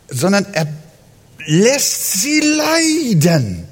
sondern 0.08 0.46
er 0.52 0.66
lässt 1.50 2.22
sie 2.22 2.40
leiden 2.40 3.66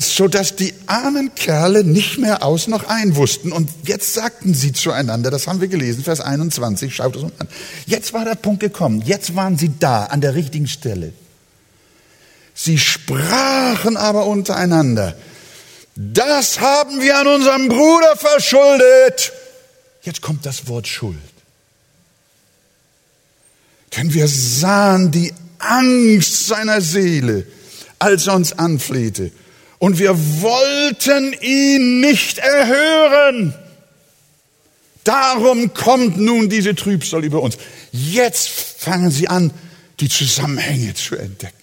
sodass 0.00 0.54
die 0.54 0.72
armen 0.86 1.34
Kerle 1.34 1.82
nicht 1.82 2.18
mehr 2.18 2.44
aus 2.44 2.68
noch 2.68 2.86
ein 2.86 3.16
wussten. 3.16 3.50
Und 3.50 3.68
jetzt 3.84 4.14
sagten 4.14 4.54
sie 4.54 4.72
zueinander, 4.72 5.30
das 5.30 5.48
haben 5.48 5.60
wir 5.60 5.66
gelesen, 5.66 6.04
Vers 6.04 6.20
21, 6.20 6.94
schaut 6.94 7.16
es 7.16 7.22
uns 7.24 7.32
an. 7.40 7.48
Jetzt 7.84 8.12
war 8.12 8.24
der 8.24 8.36
Punkt 8.36 8.60
gekommen, 8.60 9.02
jetzt 9.04 9.34
waren 9.34 9.58
sie 9.58 9.72
da, 9.78 10.04
an 10.04 10.20
der 10.20 10.36
richtigen 10.36 10.68
Stelle. 10.68 11.12
Sie 12.54 12.78
sprachen 12.78 13.96
aber 13.96 14.26
untereinander, 14.26 15.16
das 15.96 16.60
haben 16.60 17.00
wir 17.00 17.18
an 17.18 17.26
unserem 17.26 17.68
Bruder 17.68 18.14
verschuldet. 18.16 19.32
Jetzt 20.02 20.22
kommt 20.22 20.46
das 20.46 20.68
Wort 20.68 20.86
Schuld. 20.86 21.16
Denn 23.96 24.14
wir 24.14 24.28
sahen 24.28 25.10
die 25.10 25.32
Angst 25.58 26.46
seiner 26.46 26.80
Seele, 26.80 27.46
als 27.98 28.26
er 28.26 28.34
uns 28.34 28.52
anflehte 28.52 29.30
und 29.78 29.98
wir 29.98 30.16
wollten 30.40 31.32
ihn 31.40 32.00
nicht 32.00 32.38
erhören. 32.38 33.54
Darum 35.04 35.72
kommt 35.72 36.18
nun 36.18 36.48
diese 36.48 36.74
Trübsal 36.74 37.24
über 37.24 37.40
uns. 37.42 37.56
Jetzt 37.92 38.48
fangen 38.48 39.10
sie 39.10 39.28
an, 39.28 39.52
die 40.00 40.08
Zusammenhänge 40.08 40.94
zu 40.94 41.16
entdecken. 41.16 41.54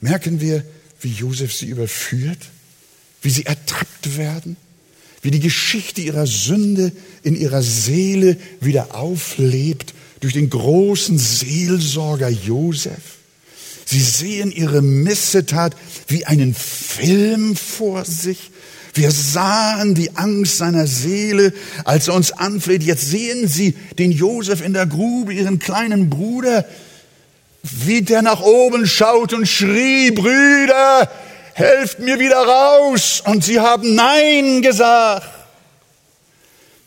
Merken 0.00 0.40
wir, 0.40 0.64
wie 1.00 1.12
Josef 1.12 1.52
sie 1.52 1.66
überführt, 1.66 2.38
wie 3.22 3.30
sie 3.30 3.46
ertappt 3.46 4.16
werden, 4.16 4.56
wie 5.22 5.30
die 5.30 5.40
Geschichte 5.40 6.00
ihrer 6.00 6.26
Sünde 6.26 6.92
in 7.22 7.34
ihrer 7.34 7.62
Seele 7.62 8.36
wieder 8.60 8.94
auflebt 8.94 9.94
durch 10.24 10.32
den 10.32 10.48
großen 10.48 11.18
Seelsorger 11.18 12.30
Josef. 12.30 13.18
Sie 13.84 14.00
sehen 14.00 14.50
ihre 14.50 14.80
Missetat 14.80 15.76
wie 16.08 16.24
einen 16.24 16.54
Film 16.54 17.54
vor 17.56 18.06
sich. 18.06 18.50
Wir 18.94 19.10
sahen 19.10 19.94
die 19.94 20.16
Angst 20.16 20.56
seiner 20.56 20.86
Seele, 20.86 21.52
als 21.84 22.08
er 22.08 22.14
uns 22.14 22.32
anfleht. 22.32 22.82
Jetzt 22.84 23.10
sehen 23.10 23.48
Sie 23.48 23.72
den 23.98 24.12
Josef 24.12 24.64
in 24.64 24.72
der 24.72 24.86
Grube, 24.86 25.34
Ihren 25.34 25.58
kleinen 25.58 26.08
Bruder, 26.08 26.64
wie 27.62 28.00
der 28.00 28.22
nach 28.22 28.40
oben 28.40 28.86
schaut 28.86 29.34
und 29.34 29.46
schrie, 29.46 30.10
Brüder, 30.10 31.10
helft 31.52 31.98
mir 31.98 32.18
wieder 32.18 32.38
raus. 32.38 33.22
Und 33.26 33.44
sie 33.44 33.60
haben 33.60 33.94
Nein 33.94 34.62
gesagt. 34.62 35.28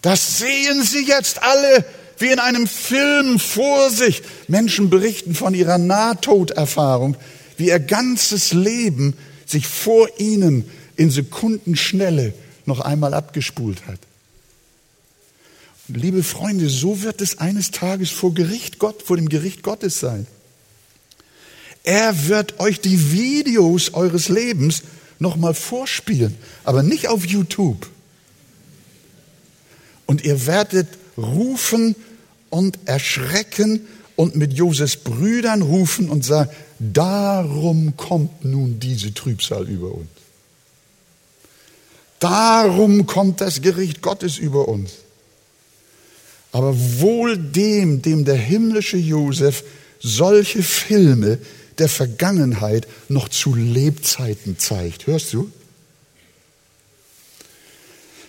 Das 0.02 0.40
sehen 0.40 0.82
Sie 0.82 1.06
jetzt 1.06 1.44
alle 1.44 1.86
wie 2.18 2.28
in 2.28 2.40
einem 2.40 2.68
Film 2.68 3.40
vor 3.40 3.90
sich. 3.90 4.24
Menschen 4.48 4.90
berichten 4.90 5.36
von 5.36 5.54
ihrer 5.54 5.78
Nahtoderfahrung, 5.78 7.16
wie 7.58 7.68
ihr 7.68 7.80
ganzes 7.80 8.54
Leben 8.54 9.16
sich 9.46 9.68
vor 9.68 10.08
ihnen 10.20 10.70
in 10.96 11.12
Sekundenschnelle 11.12 12.34
noch 12.66 12.82
einmal 12.82 13.14
abgespult 13.14 13.86
hat. 13.88 14.00
Und 15.88 15.96
liebe 15.96 16.24
Freunde, 16.24 16.70
so 16.70 17.02
wird 17.02 17.22
es 17.22 17.38
eines 17.38 17.72
Tages 17.72 18.10
vor 18.10 18.34
Gericht 18.34 18.78
Gott, 18.78 19.04
vor 19.04 19.16
dem 19.16 19.30
Gericht 19.30 19.64
Gottes 19.64 20.00
sein. 20.00 20.28
Er 21.84 22.28
wird 22.28 22.60
euch 22.60 22.82
die 22.82 23.14
Videos 23.14 23.94
eures 23.94 24.28
Lebens 24.28 24.84
nochmal 25.20 25.54
vorspielen, 25.54 26.36
aber 26.66 26.84
nicht 26.84 27.08
auf 27.08 27.26
YouTube. 27.26 27.88
Und 30.06 30.26
ihr 30.26 30.46
werdet 30.46 30.88
rufen 31.18 31.96
und 32.50 32.80
erschrecken 32.86 33.88
und 34.16 34.36
mit 34.36 34.54
Josefs 34.54 34.98
Brüdern 34.98 35.62
rufen 35.62 36.10
und 36.10 36.26
sagen, 36.26 36.50
darum 36.80 37.96
kommt 37.98 38.44
nun 38.44 38.80
diese 38.80 39.14
Trübsal 39.14 39.68
über 39.68 39.94
uns. 39.94 40.08
Darum 42.20 43.06
kommt 43.06 43.42
das 43.42 43.62
Gericht 43.62 44.02
Gottes 44.02 44.38
über 44.38 44.68
uns. 44.68 44.92
Aber 46.52 46.76
wohl 47.00 47.38
dem, 47.38 48.02
dem 48.02 48.26
der 48.26 48.38
himmlische 48.38 48.98
Josef 48.98 49.64
solche 50.00 50.64
Filme 50.64 51.38
der 51.78 51.90
Vergangenheit 51.90 52.88
noch 53.08 53.30
zu 53.30 53.54
Lebzeiten 53.54 54.58
zeigt. 54.58 55.06
Hörst 55.06 55.34
du? 55.34 55.52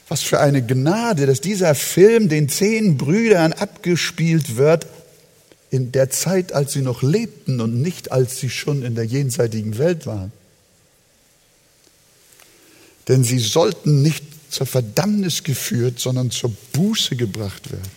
Was 0.09 0.23
für 0.23 0.40
eine 0.40 0.64
Gnade, 0.64 1.27
dass 1.27 1.40
dieser 1.40 1.75
Film 1.75 2.29
den 2.29 2.49
zehn 2.49 2.97
Brüdern 2.97 3.53
abgespielt 3.53 4.57
wird, 4.57 4.87
in 5.71 5.92
der 5.92 6.11
Zeit, 6.11 6.53
als 6.53 6.73
sie 6.73 6.81
noch 6.81 7.03
lebten 7.03 7.61
und 7.61 7.83
nicht 7.83 8.11
als 8.11 8.38
sie 8.38 8.49
schon 8.49 8.83
in 8.83 8.94
der 8.94 9.05
jenseitigen 9.05 9.77
Welt 9.79 10.07
waren. 10.07 10.33
Denn 13.07 13.23
sie 13.23 13.38
sollten 13.38 14.03
nicht 14.03 14.25
zur 14.51 14.66
Verdammnis 14.66 15.44
geführt, 15.44 15.99
sondern 15.99 16.31
zur 16.31 16.53
Buße 16.73 17.16
gebracht 17.16 17.71
werden. 17.71 17.90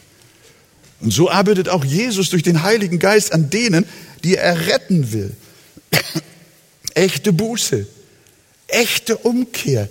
Und 1.00 1.12
so 1.12 1.30
arbeitet 1.30 1.70
auch 1.70 1.84
Jesus 1.84 2.30
durch 2.30 2.44
den 2.44 2.62
Heiligen 2.62 3.00
Geist 3.00 3.34
an 3.34 3.50
denen, 3.50 3.86
die 4.24 4.36
er 4.36 4.68
retten 4.68 5.12
will. 5.14 5.32
Echte 6.94 7.32
Buße, 7.34 7.88
echte 8.68 9.18
Umkehr 9.18 9.90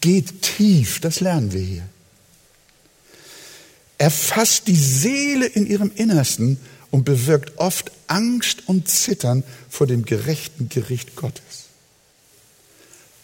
geht 0.00 0.42
tief, 0.42 1.00
das 1.00 1.20
lernen 1.20 1.52
wir 1.52 1.60
hier. 1.60 1.88
Er 3.98 4.10
fasst 4.10 4.66
die 4.66 4.76
Seele 4.76 5.46
in 5.46 5.66
ihrem 5.66 5.92
Innersten 5.94 6.58
und 6.90 7.04
bewirkt 7.04 7.58
oft 7.58 7.92
Angst 8.06 8.62
und 8.66 8.88
Zittern 8.88 9.44
vor 9.68 9.86
dem 9.86 10.04
gerechten 10.04 10.68
Gericht 10.68 11.16
Gottes. 11.16 11.66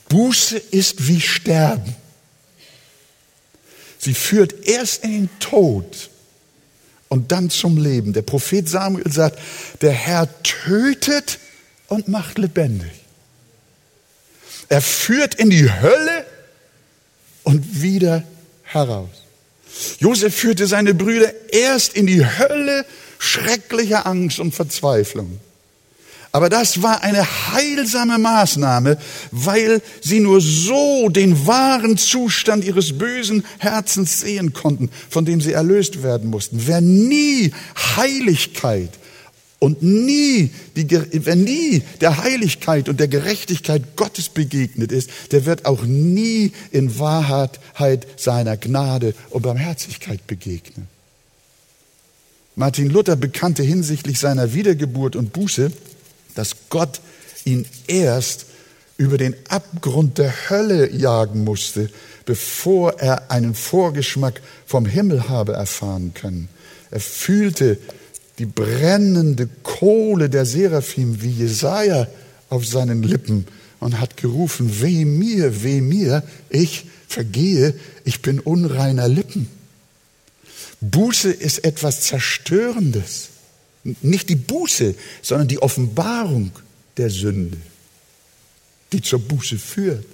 Buße 0.08 0.58
ist 0.58 1.08
wie 1.08 1.20
Sterben. 1.20 1.94
Sie 3.98 4.14
führt 4.14 4.66
erst 4.66 5.02
in 5.02 5.12
den 5.12 5.38
Tod 5.40 6.10
und 7.08 7.32
dann 7.32 7.50
zum 7.50 7.76
Leben. 7.76 8.12
Der 8.12 8.22
Prophet 8.22 8.68
Samuel 8.68 9.10
sagt, 9.10 9.38
der 9.80 9.92
Herr 9.92 10.28
tötet 10.42 11.38
und 11.88 12.08
macht 12.08 12.38
lebendig. 12.38 12.92
Er 14.68 14.82
führt 14.82 15.34
in 15.36 15.50
die 15.50 15.70
Hölle 15.70 16.15
und 17.46 17.80
wieder 17.80 18.24
heraus. 18.64 19.08
Josef 20.00 20.34
führte 20.34 20.66
seine 20.66 20.94
Brüder 20.94 21.32
erst 21.52 21.94
in 21.94 22.06
die 22.06 22.24
Hölle 22.24 22.84
schrecklicher 23.18 24.04
Angst 24.04 24.40
und 24.40 24.54
Verzweiflung. 24.54 25.38
Aber 26.32 26.48
das 26.50 26.82
war 26.82 27.02
eine 27.02 27.24
heilsame 27.52 28.18
Maßnahme, 28.18 28.98
weil 29.30 29.80
sie 30.02 30.18
nur 30.20 30.40
so 30.40 31.08
den 31.08 31.46
wahren 31.46 31.96
Zustand 31.96 32.64
ihres 32.64 32.98
bösen 32.98 33.44
Herzens 33.58 34.20
sehen 34.20 34.52
konnten, 34.52 34.90
von 35.08 35.24
dem 35.24 35.40
sie 35.40 35.52
erlöst 35.52 36.02
werden 36.02 36.28
mussten. 36.28 36.66
Wer 36.66 36.80
nie 36.80 37.52
Heiligkeit 37.96 38.90
und 39.58 39.82
nie, 39.82 40.50
die, 40.76 40.86
wer 40.90 41.36
nie 41.36 41.82
der 42.00 42.22
Heiligkeit 42.22 42.88
und 42.88 43.00
der 43.00 43.08
Gerechtigkeit 43.08 43.96
Gottes 43.96 44.28
begegnet 44.28 44.92
ist, 44.92 45.10
der 45.32 45.46
wird 45.46 45.64
auch 45.64 45.82
nie 45.84 46.52
in 46.70 46.98
Wahrheit 46.98 47.58
seiner 48.16 48.56
Gnade 48.56 49.14
und 49.30 49.42
Barmherzigkeit 49.42 50.26
begegnen. 50.26 50.88
Martin 52.54 52.90
Luther 52.90 53.16
bekannte 53.16 53.62
hinsichtlich 53.62 54.18
seiner 54.18 54.54
Wiedergeburt 54.54 55.16
und 55.16 55.32
Buße, 55.32 55.72
dass 56.34 56.56
Gott 56.68 57.00
ihn 57.44 57.66
erst 57.86 58.46
über 58.98 59.18
den 59.18 59.34
Abgrund 59.48 60.18
der 60.18 60.32
Hölle 60.50 60.90
jagen 60.90 61.44
musste, 61.44 61.90
bevor 62.24 62.98
er 62.98 63.30
einen 63.30 63.54
Vorgeschmack 63.54 64.40
vom 64.66 64.86
Himmel 64.86 65.28
habe 65.28 65.52
erfahren 65.52 66.12
können. 66.14 66.48
Er 66.90 67.00
fühlte 67.00 67.78
die 68.38 68.46
brennende 68.46 69.48
Kohle 69.62 70.28
der 70.28 70.44
Seraphim 70.44 71.22
wie 71.22 71.30
Jesaja 71.30 72.06
auf 72.48 72.66
seinen 72.66 73.02
Lippen 73.02 73.46
und 73.80 74.00
hat 74.00 74.16
gerufen, 74.16 74.80
weh 74.80 75.04
mir, 75.04 75.62
weh 75.62 75.80
mir, 75.80 76.22
ich 76.50 76.86
vergehe, 77.08 77.74
ich 78.04 78.22
bin 78.22 78.40
unreiner 78.40 79.08
Lippen. 79.08 79.48
Buße 80.80 81.30
ist 81.30 81.64
etwas 81.64 82.02
Zerstörendes. 82.02 83.28
Nicht 84.02 84.28
die 84.28 84.36
Buße, 84.36 84.94
sondern 85.22 85.48
die 85.48 85.62
Offenbarung 85.62 86.50
der 86.96 87.10
Sünde, 87.10 87.56
die 88.92 89.00
zur 89.00 89.20
Buße 89.20 89.58
führt. 89.58 90.04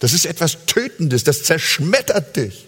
Das 0.00 0.12
ist 0.12 0.26
etwas 0.26 0.58
Tötendes, 0.66 1.22
das 1.22 1.44
zerschmettert 1.44 2.36
dich. 2.36 2.66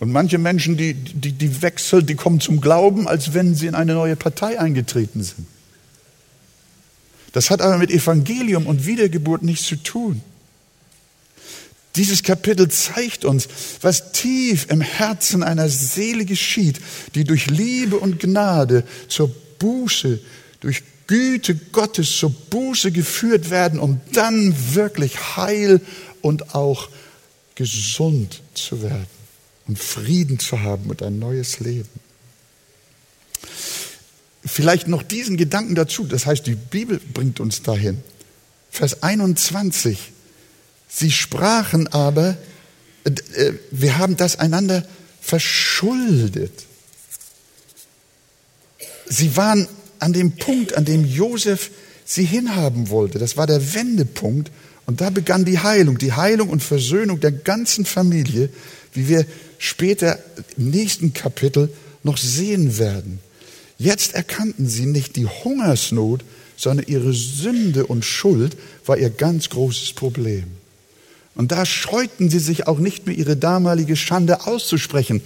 Und 0.00 0.12
manche 0.12 0.38
Menschen, 0.38 0.76
die, 0.76 0.94
die, 0.94 1.32
die 1.32 1.60
wechseln, 1.60 2.06
die 2.06 2.14
kommen 2.14 2.40
zum 2.40 2.60
Glauben, 2.60 3.08
als 3.08 3.34
wenn 3.34 3.54
sie 3.54 3.66
in 3.66 3.74
eine 3.74 3.94
neue 3.94 4.16
Partei 4.16 4.58
eingetreten 4.58 5.22
sind. 5.22 5.46
Das 7.32 7.50
hat 7.50 7.60
aber 7.60 7.78
mit 7.78 7.90
Evangelium 7.90 8.66
und 8.66 8.86
Wiedergeburt 8.86 9.42
nichts 9.42 9.66
zu 9.66 9.76
tun. 9.76 10.22
Dieses 11.96 12.22
Kapitel 12.22 12.68
zeigt 12.68 13.24
uns, 13.24 13.48
was 13.80 14.12
tief 14.12 14.66
im 14.70 14.80
Herzen 14.80 15.42
einer 15.42 15.68
Seele 15.68 16.24
geschieht, 16.24 16.80
die 17.16 17.24
durch 17.24 17.48
Liebe 17.48 17.96
und 17.96 18.20
Gnade 18.20 18.84
zur 19.08 19.34
Buße, 19.58 20.20
durch 20.60 20.84
Güte 21.08 21.56
Gottes 21.56 22.16
zur 22.16 22.30
Buße 22.30 22.92
geführt 22.92 23.50
werden, 23.50 23.80
um 23.80 24.00
dann 24.12 24.54
wirklich 24.74 25.36
heil 25.36 25.80
und 26.22 26.54
auch 26.54 26.88
gesund 27.56 28.42
zu 28.54 28.80
werden 28.82 29.17
und 29.68 29.78
Frieden 29.78 30.38
zu 30.38 30.62
haben 30.62 30.90
und 30.90 31.02
ein 31.02 31.18
neues 31.18 31.60
Leben. 31.60 31.88
Vielleicht 34.44 34.88
noch 34.88 35.02
diesen 35.02 35.36
Gedanken 35.36 35.74
dazu, 35.74 36.04
das 36.04 36.26
heißt, 36.26 36.46
die 36.46 36.54
Bibel 36.54 37.00
bringt 37.12 37.38
uns 37.38 37.62
dahin. 37.62 37.98
Vers 38.70 39.02
21 39.02 40.12
Sie 40.88 41.12
sprachen 41.12 41.86
aber, 41.88 42.36
äh, 43.04 43.52
wir 43.70 43.98
haben 43.98 44.16
das 44.16 44.38
einander 44.38 44.84
verschuldet. 45.20 46.64
Sie 49.06 49.36
waren 49.36 49.68
an 49.98 50.12
dem 50.14 50.32
Punkt, 50.32 50.74
an 50.76 50.86
dem 50.86 51.04
Josef 51.04 51.70
sie 52.04 52.24
hinhaben 52.24 52.88
wollte. 52.88 53.18
Das 53.18 53.36
war 53.36 53.46
der 53.46 53.74
Wendepunkt. 53.74 54.50
Und 54.86 55.02
da 55.02 55.10
begann 55.10 55.44
die 55.44 55.58
Heilung, 55.58 55.98
die 55.98 56.14
Heilung 56.14 56.48
und 56.48 56.62
Versöhnung 56.62 57.20
der 57.20 57.32
ganzen 57.32 57.84
Familie, 57.84 58.48
wie 58.98 59.08
wir 59.08 59.26
später 59.58 60.18
im 60.56 60.70
nächsten 60.70 61.12
Kapitel 61.12 61.70
noch 62.02 62.18
sehen 62.18 62.78
werden. 62.78 63.20
Jetzt 63.78 64.14
erkannten 64.14 64.68
sie 64.68 64.86
nicht 64.86 65.14
die 65.14 65.26
Hungersnot, 65.26 66.24
sondern 66.56 66.86
ihre 66.88 67.12
Sünde 67.12 67.86
und 67.86 68.04
Schuld 68.04 68.56
war 68.84 68.98
ihr 68.98 69.10
ganz 69.10 69.48
großes 69.50 69.92
Problem. 69.92 70.44
Und 71.36 71.52
da 71.52 71.64
scheuten 71.64 72.28
sie 72.28 72.40
sich 72.40 72.66
auch 72.66 72.80
nicht 72.80 73.06
mehr, 73.06 73.16
ihre 73.16 73.36
damalige 73.36 73.94
Schande 73.94 74.46
auszusprechen. 74.46 75.22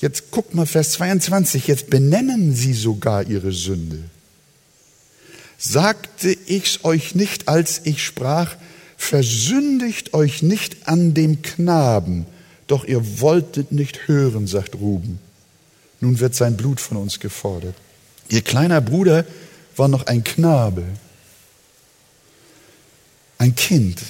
Jetzt 0.00 0.30
guckt 0.30 0.54
mal 0.54 0.64
Vers 0.64 0.92
22, 0.92 1.66
jetzt 1.66 1.90
benennen 1.90 2.54
sie 2.54 2.72
sogar 2.72 3.28
ihre 3.28 3.52
Sünde. 3.52 3.98
Sagte 5.58 6.34
ich's 6.46 6.80
euch 6.84 7.14
nicht, 7.14 7.48
als 7.48 7.82
ich 7.84 8.02
sprach, 8.02 8.56
versündigt 8.96 10.14
euch 10.14 10.42
nicht 10.42 10.88
an 10.88 11.12
dem 11.12 11.42
Knaben, 11.42 12.24
doch 12.72 12.84
ihr 12.84 13.20
wolltet 13.20 13.70
nicht 13.70 14.08
hören, 14.08 14.46
sagt 14.46 14.76
Ruben. 14.76 15.18
Nun 16.00 16.20
wird 16.20 16.34
sein 16.34 16.56
Blut 16.56 16.80
von 16.80 16.96
uns 16.96 17.20
gefordert. 17.20 17.74
Ihr 18.30 18.40
kleiner 18.40 18.80
Bruder 18.80 19.26
war 19.76 19.88
noch 19.88 20.06
ein 20.06 20.24
Knabe, 20.24 20.82
ein 23.36 23.54
Kind, 23.54 24.00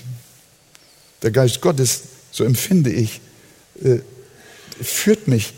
der 1.23 1.33
Geist 1.33 1.61
Gottes, 1.61 2.03
so 2.31 2.45
empfinde 2.45 2.93
ich, 2.93 3.21
äh, 3.83 3.99
führt 4.81 5.27
mich 5.27 5.55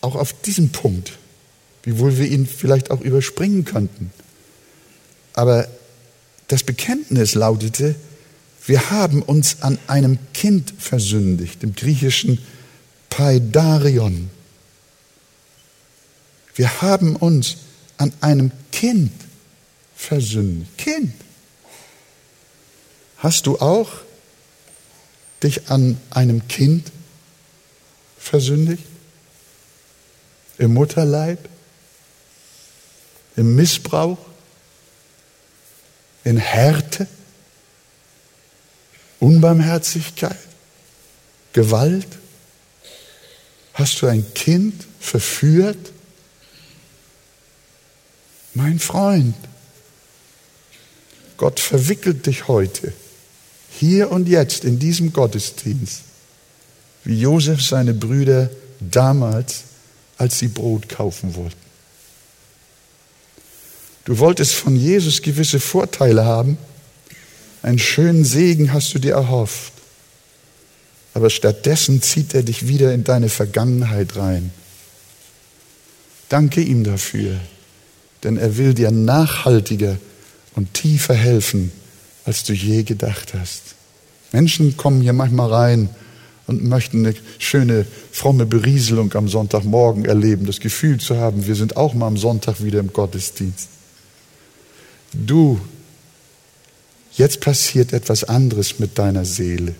auch 0.00 0.16
auf 0.16 0.32
diesen 0.32 0.72
Punkt, 0.72 1.12
wiewohl 1.84 2.18
wir 2.18 2.26
ihn 2.26 2.44
vielleicht 2.44 2.90
auch 2.90 3.02
überspringen 3.02 3.64
könnten. 3.64 4.10
Aber 5.34 5.68
das 6.48 6.64
Bekenntnis 6.64 7.36
lautete, 7.36 7.94
wir 8.66 8.90
haben 8.90 9.22
uns 9.22 9.62
an 9.62 9.78
einem 9.86 10.18
Kind 10.32 10.74
versündigt, 10.78 11.62
im 11.62 11.74
griechischen 11.74 12.38
Paidarion. 13.08 14.30
Wir 16.54 16.82
haben 16.82 17.16
uns 17.16 17.56
an 17.96 18.12
einem 18.20 18.52
Kind 18.70 19.12
versündigt. 19.96 20.76
Kind. 20.78 21.14
Hast 23.18 23.46
du 23.46 23.58
auch 23.58 23.90
dich 25.42 25.70
an 25.70 25.98
einem 26.10 26.46
Kind 26.48 26.90
versündigt? 28.18 28.84
Im 30.58 30.74
Mutterleib? 30.74 31.48
Im 33.36 33.56
Missbrauch? 33.56 34.18
In 36.24 36.36
Härte? 36.36 37.08
Unbarmherzigkeit? 39.20 40.36
Gewalt? 41.52 42.08
Hast 43.74 44.02
du 44.02 44.06
ein 44.06 44.34
Kind 44.34 44.74
verführt? 44.98 45.92
Mein 48.54 48.78
Freund, 48.78 49.36
Gott 51.36 51.60
verwickelt 51.60 52.26
dich 52.26 52.48
heute 52.48 52.92
hier 53.70 54.10
und 54.10 54.28
jetzt 54.28 54.64
in 54.64 54.78
diesem 54.78 55.12
Gottesdienst, 55.12 56.02
wie 57.04 57.20
Josef 57.20 57.62
seine 57.62 57.94
Brüder 57.94 58.50
damals 58.80 59.64
als 60.20 60.38
sie 60.38 60.48
Brot 60.48 60.88
kaufen 60.90 61.34
wollten. 61.34 61.56
Du 64.04 64.18
wolltest 64.18 64.52
von 64.52 64.76
Jesus 64.76 65.22
gewisse 65.22 65.60
Vorteile 65.60 66.26
haben, 66.26 66.58
einen 67.62 67.78
schönen 67.78 68.24
Segen 68.24 68.72
hast 68.72 68.94
du 68.94 68.98
dir 68.98 69.14
erhofft, 69.14 69.72
aber 71.14 71.30
stattdessen 71.30 72.02
zieht 72.02 72.34
er 72.34 72.42
dich 72.42 72.68
wieder 72.68 72.94
in 72.94 73.04
deine 73.04 73.28
Vergangenheit 73.28 74.16
rein. 74.16 74.52
Danke 76.28 76.60
ihm 76.60 76.84
dafür, 76.84 77.36
denn 78.22 78.36
er 78.36 78.56
will 78.56 78.74
dir 78.74 78.90
nachhaltiger 78.90 79.98
und 80.54 80.72
tiefer 80.74 81.14
helfen, 81.14 81.72
als 82.24 82.44
du 82.44 82.52
je 82.52 82.84
gedacht 82.84 83.34
hast. 83.34 83.74
Menschen 84.32 84.76
kommen 84.76 85.00
hier 85.00 85.12
manchmal 85.12 85.52
rein 85.52 85.88
und 86.46 86.64
möchten 86.64 87.04
eine 87.04 87.14
schöne, 87.38 87.86
fromme 88.12 88.46
Berieselung 88.46 89.12
am 89.14 89.28
Sonntagmorgen 89.28 90.04
erleben, 90.04 90.46
das 90.46 90.60
Gefühl 90.60 90.98
zu 90.98 91.16
haben, 91.16 91.46
wir 91.46 91.54
sind 91.54 91.76
auch 91.76 91.94
mal 91.94 92.06
am 92.06 92.16
Sonntag 92.16 92.62
wieder 92.62 92.80
im 92.80 92.92
Gottesdienst. 92.92 93.68
Du, 95.12 95.60
jetzt 97.20 97.40
passiert 97.40 97.92
etwas 97.92 98.24
anderes 98.24 98.78
mit 98.78 98.98
deiner 98.98 99.26
Seele. 99.26 99.74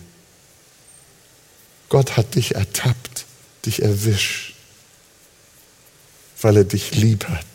Gott 1.89 2.15
hat 2.15 2.35
dich 2.35 2.55
ertappt, 2.55 3.25
dich 3.65 3.81
erwischt, 3.81 4.53
weil 6.39 6.57
er 6.57 6.63
dich 6.63 6.95
lieb 6.95 7.27
hat 7.27 7.50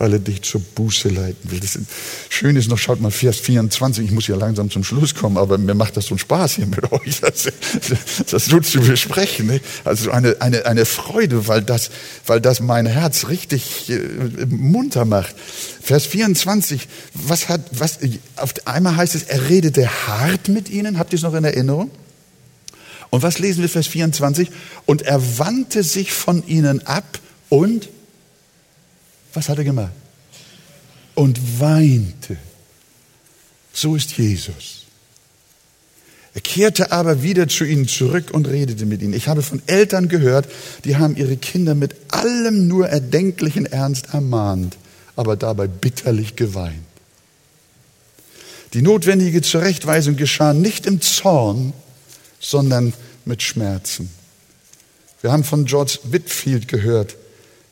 weil 0.00 0.14
er 0.14 0.18
dich 0.18 0.40
zur 0.40 0.62
Buße 0.62 1.10
leiten 1.10 1.50
will. 1.50 1.60
Das 1.60 1.78
schön 2.30 2.56
ist 2.56 2.70
noch, 2.70 2.78
schaut 2.78 3.02
mal, 3.02 3.10
Vers 3.10 3.38
24, 3.38 4.06
ich 4.06 4.10
muss 4.12 4.26
ja 4.26 4.34
langsam 4.34 4.70
zum 4.70 4.82
Schluss 4.82 5.14
kommen, 5.14 5.36
aber 5.36 5.58
mir 5.58 5.74
macht 5.74 5.98
das 5.98 6.06
so 6.06 6.14
einen 6.14 6.18
Spaß 6.18 6.54
hier 6.54 6.66
mit 6.66 6.90
euch, 6.90 7.20
das, 7.20 7.52
das 8.30 8.46
so 8.46 8.60
zu 8.60 8.80
besprechen. 8.80 9.48
Ne? 9.48 9.60
Also 9.84 10.10
eine, 10.10 10.40
eine, 10.40 10.64
eine 10.64 10.86
Freude, 10.86 11.46
weil 11.48 11.60
das, 11.60 11.90
weil 12.26 12.40
das 12.40 12.60
mein 12.60 12.86
Herz 12.86 13.28
richtig 13.28 13.90
äh, 13.90 14.46
munter 14.46 15.04
macht. 15.04 15.34
Vers 15.82 16.06
24, 16.06 16.88
was 17.12 17.50
hat, 17.50 17.60
was, 17.70 17.98
auf 18.36 18.54
einmal 18.64 18.96
heißt 18.96 19.14
es, 19.14 19.24
er 19.24 19.50
redete 19.50 19.86
hart 20.06 20.48
mit 20.48 20.70
ihnen, 20.70 20.98
habt 20.98 21.12
ihr 21.12 21.18
es 21.18 21.22
noch 21.22 21.34
in 21.34 21.44
Erinnerung? 21.44 21.90
Und 23.10 23.22
was 23.22 23.38
lesen 23.38 23.60
wir 23.60 23.68
Vers 23.68 23.88
24? 23.88 24.50
Und 24.86 25.02
er 25.02 25.38
wandte 25.38 25.82
sich 25.82 26.12
von 26.12 26.46
ihnen 26.46 26.86
ab 26.86 27.18
und 27.50 27.90
was 29.34 29.48
hat 29.48 29.58
er 29.58 29.64
gemacht? 29.64 29.92
Und 31.14 31.60
weinte. 31.60 32.36
So 33.72 33.94
ist 33.94 34.12
Jesus. 34.16 34.80
Er 36.32 36.40
kehrte 36.40 36.92
aber 36.92 37.22
wieder 37.22 37.48
zu 37.48 37.64
ihnen 37.64 37.88
zurück 37.88 38.30
und 38.30 38.46
redete 38.46 38.86
mit 38.86 39.02
ihnen. 39.02 39.14
Ich 39.14 39.26
habe 39.26 39.42
von 39.42 39.60
Eltern 39.66 40.08
gehört, 40.08 40.48
die 40.84 40.96
haben 40.96 41.16
ihre 41.16 41.36
Kinder 41.36 41.74
mit 41.74 41.96
allem 42.08 42.68
nur 42.68 42.88
erdenklichen 42.88 43.66
Ernst 43.66 44.14
ermahnt, 44.14 44.76
aber 45.16 45.36
dabei 45.36 45.66
bitterlich 45.66 46.36
geweint. 46.36 46.76
Die 48.74 48.82
notwendige 48.82 49.42
Zurechtweisung 49.42 50.14
geschah 50.14 50.52
nicht 50.52 50.86
im 50.86 51.00
Zorn, 51.00 51.72
sondern 52.38 52.92
mit 53.24 53.42
Schmerzen. 53.42 54.08
Wir 55.20 55.32
haben 55.32 55.42
von 55.42 55.64
George 55.64 55.98
Whitfield 56.04 56.68
gehört, 56.68 57.16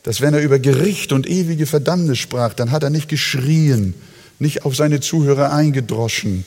dass 0.02 0.20
wenn 0.20 0.34
er 0.34 0.40
über 0.40 0.58
Gericht 0.58 1.12
und 1.12 1.28
ewige 1.28 1.66
Verdammnis 1.66 2.18
sprach, 2.18 2.54
dann 2.54 2.70
hat 2.70 2.82
er 2.82 2.90
nicht 2.90 3.08
geschrien, 3.08 3.94
nicht 4.38 4.64
auf 4.64 4.76
seine 4.76 5.00
Zuhörer 5.00 5.52
eingedroschen. 5.52 6.44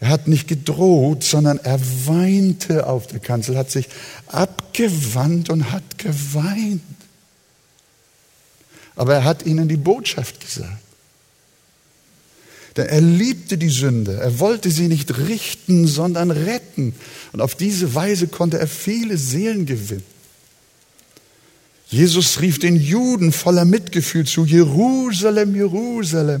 Er 0.00 0.08
hat 0.08 0.26
nicht 0.26 0.48
gedroht, 0.48 1.22
sondern 1.22 1.58
er 1.58 1.80
weinte 2.06 2.86
auf 2.86 3.06
der 3.06 3.20
Kanzel, 3.20 3.56
hat 3.56 3.70
sich 3.70 3.88
abgewandt 4.26 5.50
und 5.50 5.70
hat 5.70 5.98
geweint. 5.98 6.82
Aber 8.96 9.14
er 9.14 9.24
hat 9.24 9.46
ihnen 9.46 9.68
die 9.68 9.76
Botschaft 9.76 10.40
gesagt. 10.40 10.82
Denn 12.76 12.86
er 12.86 13.00
liebte 13.00 13.58
die 13.58 13.68
Sünde. 13.68 14.18
Er 14.18 14.38
wollte 14.38 14.70
sie 14.70 14.88
nicht 14.88 15.18
richten, 15.18 15.86
sondern 15.86 16.30
retten. 16.30 16.94
Und 17.32 17.40
auf 17.40 17.54
diese 17.54 17.94
Weise 17.94 18.28
konnte 18.28 18.58
er 18.58 18.66
viele 18.66 19.18
Seelen 19.18 19.66
gewinnen. 19.66 20.11
Jesus 21.92 22.40
rief 22.40 22.58
den 22.58 22.76
Juden 22.76 23.32
voller 23.32 23.66
Mitgefühl 23.66 24.24
zu, 24.24 24.46
Jerusalem, 24.46 25.54
Jerusalem, 25.54 26.40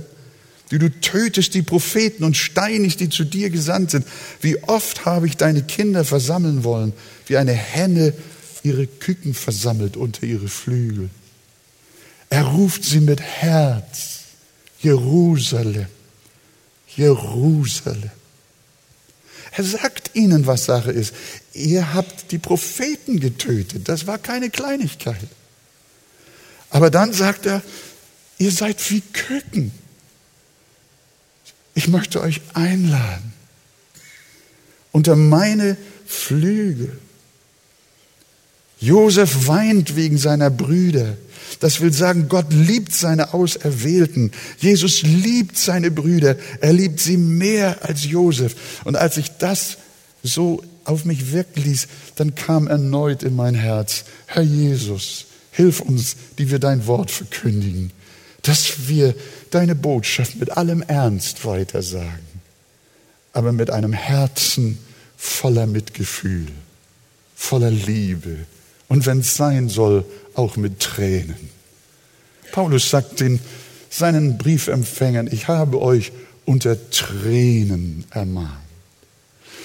die 0.70 0.78
du 0.78 0.88
tötest 0.88 1.52
die 1.52 1.60
Propheten 1.60 2.24
und 2.24 2.38
steinigst, 2.38 3.00
die 3.00 3.10
zu 3.10 3.24
dir 3.24 3.50
gesandt 3.50 3.90
sind. 3.90 4.06
Wie 4.40 4.62
oft 4.62 5.04
habe 5.04 5.26
ich 5.26 5.36
deine 5.36 5.62
Kinder 5.62 6.06
versammeln 6.06 6.64
wollen, 6.64 6.94
wie 7.26 7.36
eine 7.36 7.52
Henne 7.52 8.14
ihre 8.62 8.86
Küken 8.86 9.34
versammelt 9.34 9.98
unter 9.98 10.22
ihre 10.22 10.48
Flügel. 10.48 11.10
Er 12.30 12.44
ruft 12.44 12.82
sie 12.84 13.00
mit 13.00 13.20
Herz, 13.20 14.20
Jerusalem, 14.80 15.86
Jerusalem. 16.96 18.10
Er 19.54 19.64
sagt 19.64 20.12
ihnen, 20.14 20.46
was 20.46 20.64
Sache 20.64 20.92
ist. 20.92 21.12
Ihr 21.52 21.92
habt 21.92 22.32
die 22.32 22.38
Propheten 22.38 23.20
getötet. 23.20 23.86
Das 23.90 24.06
war 24.06 24.16
keine 24.16 24.48
Kleinigkeit. 24.48 25.28
Aber 26.72 26.90
dann 26.90 27.12
sagt 27.12 27.46
er, 27.46 27.62
ihr 28.38 28.50
seid 28.50 28.90
wie 28.90 29.02
Küken. 29.02 29.70
Ich 31.74 31.86
möchte 31.86 32.20
euch 32.20 32.40
einladen 32.54 33.32
unter 34.90 35.16
meine 35.16 35.76
Flügel. 36.06 36.98
Josef 38.80 39.46
weint 39.46 39.96
wegen 39.96 40.18
seiner 40.18 40.50
Brüder. 40.50 41.16
Das 41.60 41.80
will 41.80 41.92
sagen, 41.92 42.28
Gott 42.28 42.52
liebt 42.52 42.92
seine 42.92 43.32
Auserwählten. 43.32 44.32
Jesus 44.58 45.02
liebt 45.02 45.56
seine 45.56 45.90
Brüder. 45.90 46.36
Er 46.60 46.72
liebt 46.72 47.00
sie 47.00 47.16
mehr 47.16 47.84
als 47.84 48.04
Josef. 48.04 48.82
Und 48.84 48.96
als 48.96 49.18
ich 49.18 49.30
das 49.38 49.78
so 50.22 50.62
auf 50.84 51.04
mich 51.04 51.32
wirken 51.32 51.62
ließ, 51.62 51.86
dann 52.16 52.34
kam 52.34 52.66
erneut 52.66 53.22
in 53.22 53.36
mein 53.36 53.54
Herz, 53.54 54.04
Herr 54.26 54.42
Jesus, 54.42 55.26
Hilf 55.52 55.80
uns, 55.80 56.16
die 56.38 56.50
wir 56.50 56.58
dein 56.58 56.86
Wort 56.86 57.10
verkündigen, 57.10 57.92
dass 58.42 58.88
wir 58.88 59.14
deine 59.50 59.74
Botschaft 59.74 60.36
mit 60.36 60.50
allem 60.50 60.82
Ernst 60.82 61.44
weitersagen, 61.44 62.40
aber 63.32 63.52
mit 63.52 63.70
einem 63.70 63.92
Herzen 63.92 64.78
voller 65.16 65.66
Mitgefühl, 65.66 66.48
voller 67.36 67.70
Liebe 67.70 68.38
und 68.88 69.06
wenn 69.06 69.20
es 69.20 69.36
sein 69.36 69.68
soll, 69.68 70.04
auch 70.34 70.56
mit 70.56 70.80
Tränen. 70.80 71.50
Paulus 72.50 72.90
sagt 72.90 73.20
den, 73.20 73.40
seinen 73.88 74.38
Briefempfängern, 74.38 75.28
ich 75.30 75.48
habe 75.48 75.80
euch 75.80 76.12
unter 76.44 76.76
Tränen 76.90 78.04
ermahnt. 78.10 78.58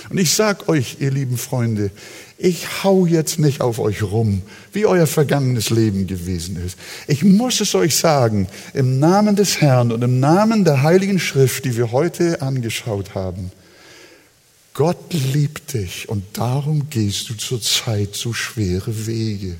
Und 0.09 0.17
ich 0.17 0.33
sag 0.33 0.69
euch, 0.69 0.97
ihr 0.99 1.11
lieben 1.11 1.37
Freunde, 1.37 1.91
ich 2.37 2.83
hau 2.83 3.05
jetzt 3.05 3.39
nicht 3.39 3.61
auf 3.61 3.79
euch 3.79 4.03
rum, 4.03 4.43
wie 4.71 4.85
euer 4.85 5.07
vergangenes 5.07 5.71
Leben 5.71 6.05
gewesen 6.05 6.63
ist. 6.63 6.77
Ich 7.07 7.23
muss 7.23 7.59
es 7.61 7.73
euch 7.73 7.95
sagen, 7.95 8.47
im 8.73 8.99
Namen 8.99 9.35
des 9.35 9.59
Herrn 9.59 9.91
und 9.91 10.03
im 10.03 10.19
Namen 10.19 10.63
der 10.63 10.83
Heiligen 10.83 11.19
Schrift, 11.19 11.65
die 11.65 11.75
wir 11.75 11.91
heute 11.91 12.41
angeschaut 12.41 13.15
haben. 13.15 13.51
Gott 14.75 15.11
liebt 15.33 15.73
dich 15.73 16.07
und 16.07 16.23
darum 16.33 16.91
gehst 16.91 17.29
du 17.29 17.33
zurzeit 17.33 18.15
so 18.15 18.33
schwere 18.33 19.07
Wege. 19.07 19.55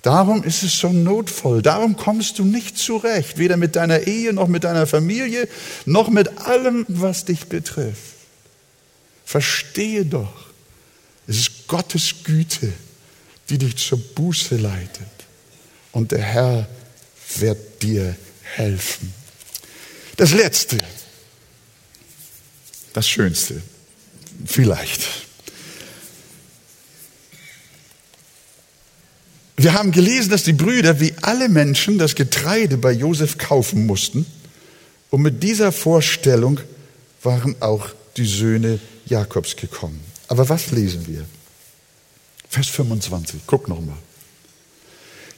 Darum 0.00 0.42
ist 0.44 0.62
es 0.62 0.78
so 0.78 0.90
notvoll. 0.90 1.60
Darum 1.60 1.96
kommst 1.96 2.38
du 2.38 2.44
nicht 2.44 2.78
zurecht, 2.78 3.38
weder 3.38 3.58
mit 3.58 3.76
deiner 3.76 4.06
Ehe 4.06 4.32
noch 4.32 4.48
mit 4.48 4.64
deiner 4.64 4.86
Familie, 4.86 5.48
noch 5.84 6.08
mit 6.08 6.46
allem, 6.46 6.86
was 6.88 7.26
dich 7.26 7.46
betrifft. 7.46 8.14
Verstehe 9.24 10.04
doch, 10.04 10.43
es 11.26 11.38
ist 11.38 11.66
Gottes 11.66 12.14
Güte, 12.24 12.72
die 13.48 13.58
dich 13.58 13.76
zur 13.76 13.98
Buße 13.98 14.56
leitet. 14.56 15.08
Und 15.92 16.12
der 16.12 16.22
Herr 16.22 16.68
wird 17.38 17.82
dir 17.82 18.16
helfen. 18.42 19.12
Das 20.16 20.32
Letzte, 20.32 20.78
das 22.92 23.08
Schönste, 23.08 23.62
vielleicht. 24.46 25.02
Wir 29.56 29.72
haben 29.72 29.92
gelesen, 29.92 30.30
dass 30.30 30.42
die 30.42 30.52
Brüder 30.52 31.00
wie 31.00 31.14
alle 31.22 31.48
Menschen 31.48 31.96
das 31.96 32.14
Getreide 32.14 32.76
bei 32.76 32.92
Josef 32.92 33.38
kaufen 33.38 33.86
mussten. 33.86 34.26
Und 35.10 35.22
mit 35.22 35.42
dieser 35.42 35.70
Vorstellung 35.70 36.60
waren 37.22 37.56
auch 37.60 37.88
die 38.16 38.26
Söhne 38.26 38.80
Jakobs 39.06 39.56
gekommen. 39.56 40.13
Aber 40.28 40.48
was 40.48 40.70
lesen 40.70 41.06
wir? 41.06 41.24
Vers 42.48 42.68
25, 42.68 43.40
guck 43.46 43.68
nochmal. 43.68 43.96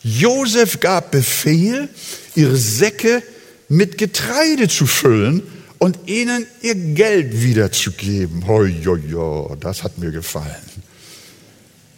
Josef 0.02 0.80
gab 0.80 1.10
Befehl, 1.10 1.88
ihre 2.34 2.56
Säcke 2.56 3.22
mit 3.68 3.98
Getreide 3.98 4.68
zu 4.68 4.86
füllen 4.86 5.42
und 5.78 6.08
ihnen 6.08 6.46
ihr 6.62 6.74
Geld 6.74 7.42
wiederzugeben. 7.42 8.46
Hoi, 8.46 8.72
hoi, 8.84 9.00
hoi, 9.12 9.56
das 9.58 9.82
hat 9.82 9.98
mir 9.98 10.10
gefallen. 10.10 10.54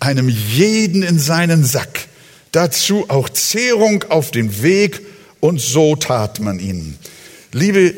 einem 0.00 0.28
jeden 0.28 1.02
in 1.02 1.18
seinen 1.18 1.64
Sack, 1.64 2.06
dazu 2.52 3.04
auch 3.08 3.28
Zehrung 3.28 4.04
auf 4.04 4.30
den 4.30 4.62
Weg, 4.62 5.02
und 5.40 5.60
so 5.60 5.94
tat 5.94 6.40
man 6.40 6.58
ihn. 6.58 6.98
Liebe 7.52 7.94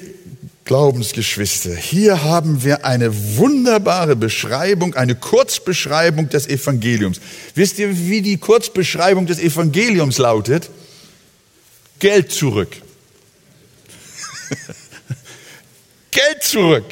Glaubensgeschwister, 0.65 1.75
hier 1.75 2.23
haben 2.23 2.63
wir 2.63 2.85
eine 2.85 3.37
wunderbare 3.37 4.15
Beschreibung, 4.15 4.95
eine 4.95 5.15
Kurzbeschreibung 5.15 6.29
des 6.29 6.47
Evangeliums. 6.47 7.21
Wisst 7.55 7.79
ihr, 7.79 7.99
wie 7.99 8.23
die 8.23 8.37
Kurzbeschreibung 8.37 9.27
des 9.27 9.39
Evangeliums 9.41 10.19
lautet? 10.19 10.71
Geld 11.99 12.31
zurück. 12.31 12.77
Geld 16.11 16.43
zurück. 16.43 16.85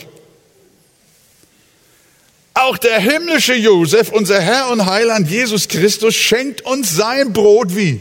Auch 2.54 2.76
der 2.76 2.98
himmlische 2.98 3.54
Josef, 3.54 4.10
unser 4.10 4.40
Herr 4.40 4.70
und 4.70 4.84
Heiland 4.86 5.30
Jesus 5.30 5.68
Christus, 5.68 6.16
schenkt 6.16 6.62
uns 6.62 6.96
sein 6.96 7.32
Brot 7.32 7.76
wie? 7.76 8.00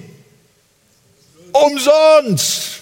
Umsonst. 1.51 2.76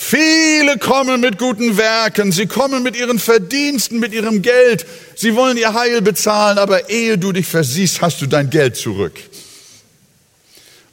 Viele 0.00 0.78
kommen 0.78 1.20
mit 1.20 1.38
guten 1.38 1.76
Werken, 1.76 2.30
sie 2.30 2.46
kommen 2.46 2.84
mit 2.84 2.94
ihren 2.94 3.18
Verdiensten, 3.18 3.98
mit 3.98 4.14
ihrem 4.14 4.42
Geld, 4.42 4.86
sie 5.16 5.34
wollen 5.34 5.56
ihr 5.56 5.74
Heil 5.74 6.02
bezahlen, 6.02 6.56
aber 6.56 6.88
ehe 6.88 7.18
du 7.18 7.32
dich 7.32 7.46
versiehst, 7.46 8.00
hast 8.00 8.22
du 8.22 8.26
dein 8.26 8.48
Geld 8.48 8.76
zurück. 8.76 9.14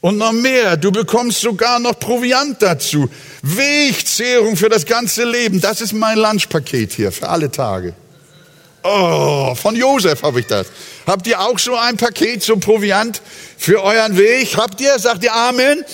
Und 0.01 0.17
noch 0.17 0.31
mehr, 0.31 0.75
du 0.75 0.91
bekommst 0.91 1.39
sogar 1.39 1.77
noch 1.77 1.99
Proviant 1.99 2.59
dazu. 2.63 3.07
Wegzehrung 3.43 4.57
für 4.57 4.69
das 4.69 4.87
ganze 4.87 5.23
Leben, 5.23 5.61
das 5.61 5.81
ist 5.81 5.93
mein 5.93 6.17
Lunchpaket 6.17 6.91
hier 6.91 7.11
für 7.11 7.29
alle 7.29 7.51
Tage. 7.51 7.93
Oh, 8.81 9.53
von 9.53 9.75
Josef 9.75 10.23
habe 10.23 10.39
ich 10.39 10.47
das. 10.47 10.65
Habt 11.05 11.27
ihr 11.27 11.39
auch 11.39 11.59
so 11.59 11.75
ein 11.75 11.95
Paket 11.95 12.41
zum 12.41 12.59
Proviant 12.59 13.21
für 13.55 13.83
euren 13.83 14.17
Weg? 14.17 14.57
Habt 14.57 14.81
ihr? 14.81 14.97
Sagt 14.97 15.23
ihr 15.23 15.33
Amen? 15.33 15.85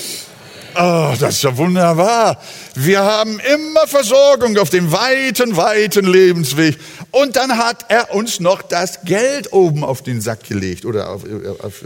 Oh, 0.76 1.14
das 1.20 1.36
ist 1.36 1.44
ja 1.44 1.58
wunderbar. 1.58 2.38
Wir 2.76 3.02
haben 3.02 3.40
immer 3.40 3.88
Versorgung 3.88 4.58
auf 4.58 4.70
dem 4.70 4.92
weiten, 4.92 5.58
weiten 5.58 6.06
Lebensweg. 6.06 6.78
Und 7.12 7.36
dann 7.36 7.58
hat 7.58 7.86
er 7.90 8.16
uns 8.16 8.40
noch 8.40 8.62
das 8.62 9.02
Geld 9.04 9.52
oben 9.52 9.84
auf 9.84 10.02
den 10.02 10.22
Sack 10.22 10.46
gelegt 10.46 10.86
oder 10.86 11.10
auf, 11.10 11.24
auf, 11.60 11.84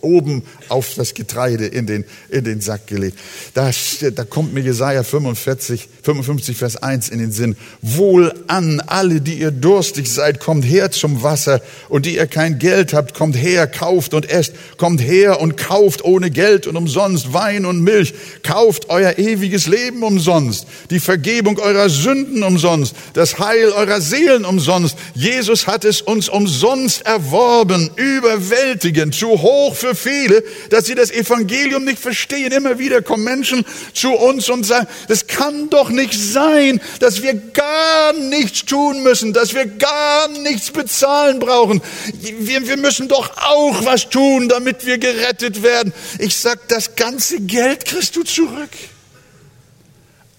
oben 0.00 0.44
auf 0.68 0.94
das 0.94 1.14
Getreide 1.14 1.66
in 1.66 1.88
den, 1.88 2.04
in 2.28 2.44
den 2.44 2.60
Sack 2.60 2.86
gelegt. 2.86 3.18
Da, 3.54 3.72
da 4.14 4.24
kommt 4.24 4.54
mir 4.54 4.60
Jesaja 4.60 5.02
45, 5.02 5.88
55, 6.04 6.56
Vers 6.56 6.76
1 6.76 7.08
in 7.08 7.18
den 7.18 7.32
Sinn. 7.32 7.56
Wohl 7.82 8.32
an 8.46 8.80
alle, 8.86 9.20
die 9.20 9.34
ihr 9.34 9.50
durstig 9.50 10.08
seid, 10.08 10.38
kommt 10.38 10.64
her 10.64 10.92
zum 10.92 11.24
Wasser 11.24 11.60
und 11.88 12.06
die 12.06 12.14
ihr 12.14 12.28
kein 12.28 12.60
Geld 12.60 12.94
habt, 12.94 13.14
kommt 13.14 13.34
her, 13.36 13.66
kauft 13.66 14.14
und 14.14 14.30
esst. 14.30 14.54
Kommt 14.76 15.00
her 15.00 15.40
und 15.40 15.56
kauft 15.56 16.04
ohne 16.04 16.30
Geld 16.30 16.68
und 16.68 16.76
umsonst 16.76 17.32
Wein 17.32 17.66
und 17.66 17.80
Milch. 17.80 18.14
Kauft 18.44 18.88
euer 18.88 19.18
ewiges 19.18 19.66
Leben 19.66 20.04
umsonst, 20.04 20.68
die 20.90 21.00
Vergebung 21.00 21.58
eurer 21.58 21.88
Sünden 21.88 22.44
umsonst, 22.44 22.94
das 23.14 23.40
Heil 23.40 23.70
eurer 23.70 24.00
Seelen 24.00 24.43
umsonst. 24.44 24.96
Jesus 25.14 25.66
hat 25.66 25.84
es 25.84 26.02
uns 26.02 26.28
umsonst 26.28 27.06
erworben, 27.06 27.90
überwältigend, 27.96 29.14
zu 29.14 29.28
hoch 29.28 29.74
für 29.74 29.94
viele, 29.94 30.42
dass 30.70 30.86
sie 30.86 30.94
das 30.94 31.10
Evangelium 31.10 31.84
nicht 31.84 31.98
verstehen. 31.98 32.52
Immer 32.52 32.78
wieder 32.78 33.02
kommen 33.02 33.24
Menschen 33.24 33.64
zu 33.92 34.12
uns 34.12 34.48
und 34.48 34.64
sagen, 34.64 34.86
es 35.08 35.26
kann 35.26 35.70
doch 35.70 35.90
nicht 35.90 36.14
sein, 36.14 36.80
dass 37.00 37.22
wir 37.22 37.34
gar 37.34 38.12
nichts 38.12 38.64
tun 38.64 39.02
müssen, 39.02 39.32
dass 39.32 39.54
wir 39.54 39.66
gar 39.66 40.28
nichts 40.28 40.70
bezahlen 40.70 41.38
brauchen. 41.38 41.82
Wir, 42.20 42.66
wir 42.66 42.76
müssen 42.76 43.08
doch 43.08 43.36
auch 43.36 43.84
was 43.84 44.08
tun, 44.08 44.48
damit 44.48 44.86
wir 44.86 44.98
gerettet 44.98 45.62
werden. 45.62 45.92
Ich 46.18 46.36
sag, 46.36 46.68
das 46.68 46.96
ganze 46.96 47.40
Geld 47.40 47.84
kriegst 47.84 48.16
du 48.16 48.22
zurück. 48.22 48.70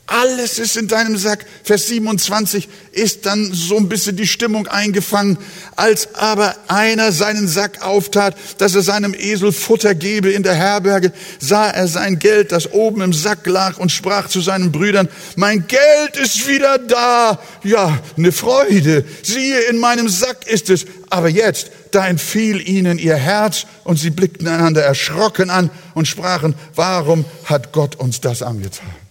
Alles 0.07 0.59
ist 0.59 0.77
in 0.77 0.87
deinem 0.87 1.17
Sack. 1.17 1.45
Vers 1.63 1.87
27 1.87 2.69
ist 2.91 3.25
dann 3.25 3.51
so 3.53 3.75
ein 3.77 3.89
bisschen 3.89 4.15
die 4.15 4.27
Stimmung 4.27 4.67
eingefangen, 4.67 5.39
als 5.75 6.13
aber 6.13 6.55
einer 6.67 7.11
seinen 7.11 7.47
Sack 7.47 7.81
auftat, 7.81 8.35
dass 8.59 8.75
er 8.75 8.83
seinem 8.83 9.15
Esel 9.15 9.51
Futter 9.51 9.95
gebe 9.95 10.31
in 10.31 10.43
der 10.43 10.53
Herberge, 10.53 11.11
sah 11.39 11.71
er 11.71 11.87
sein 11.87 12.19
Geld, 12.19 12.51
das 12.51 12.71
oben 12.71 13.01
im 13.01 13.13
Sack 13.13 13.47
lag 13.47 13.79
und 13.79 13.91
sprach 13.91 14.27
zu 14.27 14.41
seinen 14.41 14.71
Brüdern, 14.71 15.09
mein 15.37 15.65
Geld 15.65 16.17
ist 16.17 16.47
wieder 16.47 16.77
da. 16.77 17.39
Ja, 17.63 17.99
eine 18.15 18.31
Freude. 18.31 19.05
Siehe, 19.23 19.59
in 19.61 19.79
meinem 19.79 20.07
Sack 20.07 20.45
ist 20.45 20.69
es. 20.69 20.85
Aber 21.09 21.29
jetzt, 21.29 21.71
da 21.89 22.07
entfiel 22.07 22.67
ihnen 22.67 22.99
ihr 22.99 23.15
Herz 23.15 23.65
und 23.83 23.97
sie 23.97 24.11
blickten 24.11 24.47
einander 24.47 24.83
erschrocken 24.83 25.49
an 25.49 25.71
und 25.95 26.07
sprachen, 26.07 26.53
warum 26.75 27.25
hat 27.45 27.71
Gott 27.71 27.95
uns 27.95 28.21
das 28.21 28.43
angetan? 28.43 29.04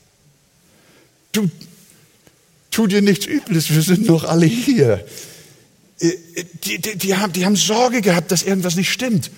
Du, 1.37 1.51
tu 2.71 2.87
dir 2.87 3.03
nichts 3.03 3.27
Übles, 3.27 3.73
wir 3.73 3.83
sind 3.83 4.09
doch 4.09 4.25
alle 4.25 4.47
hier. 4.47 5.05
Äh, 6.01 6.13
die, 6.65 6.79
die, 6.79 6.97
die, 6.97 7.17
haben, 7.17 7.33
die 7.33 7.45
haben 7.45 7.57
Sorge 7.57 8.01
gehabt, 8.01 8.33
dass 8.33 8.43
irgendwas 8.43 8.77
nicht 8.77 8.91
stimmt. 8.91 9.31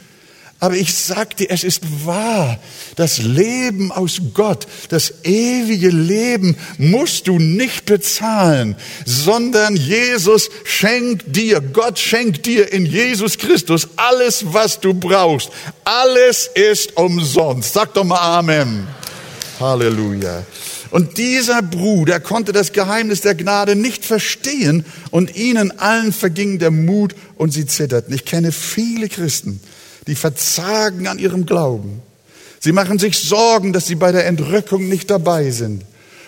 Aber 0.59 0.75
ich 0.75 0.95
sag 0.95 1.37
dir, 1.37 1.51
es 1.51 1.65
ist 1.65 2.07
wahr. 2.07 2.59
Das 2.95 3.19
Leben 3.19 3.93
aus 3.93 4.23
Gott, 4.33 4.67
das 4.89 5.13
ewige 5.25 5.91
Leben 5.91 6.57
musst 6.79 7.29
du 7.29 7.39
nicht 7.39 7.85
bezahlen, 7.85 8.75
sondern 9.05 9.77
Jesus 9.77 10.49
schenkt 10.65 11.37
dir, 11.37 11.61
Gott 11.61 11.99
schenkt 11.99 12.47
dir 12.47 12.73
in 12.73 12.87
Jesus 12.87 13.37
Christus 13.37 13.89
alles, 13.97 14.47
was 14.47 14.81
du 14.81 14.95
brauchst. 14.95 15.51
Alles 15.85 16.49
ist 16.55 16.97
umsonst. 16.97 17.75
Sag 17.75 17.93
doch 17.93 18.05
mal 18.05 18.39
Amen. 18.39 18.89
Halleluja. 19.61 20.43
Und 20.91 21.19
dieser 21.19 21.63
Bruder 21.63 22.21
konnte 22.21 22.53
das 22.53 22.73
Geheimnis 22.73 23.21
der 23.21 23.35
Gnade 23.35 23.77
nicht 23.77 24.05
verstehen 24.05 24.85
und 25.11 25.37
ihnen 25.37 25.79
allen 25.79 26.13
verging 26.13 26.59
der 26.59 26.71
Mut 26.71 27.15
und 27.37 27.53
sie 27.53 27.67
zitterten. 27.67 28.15
Ich 28.15 28.25
kenne 28.25 28.53
viele 28.53 29.09
Christen, 29.09 29.61
die 30.07 30.15
verzagen 30.15 31.07
an 31.07 31.19
ihrem 31.19 31.47
Glauben. 31.47 32.03
Sie 32.61 32.73
machen 32.73 32.99
sich 32.99 33.19
Sorgen, 33.19 33.73
dass 33.73 33.87
sie 33.87 33.97
bei 33.97 34.13
der 34.13 34.27
Entrückung 34.27 34.89
nicht 34.89 35.11
dabei 35.11 35.51
sind 35.51 35.83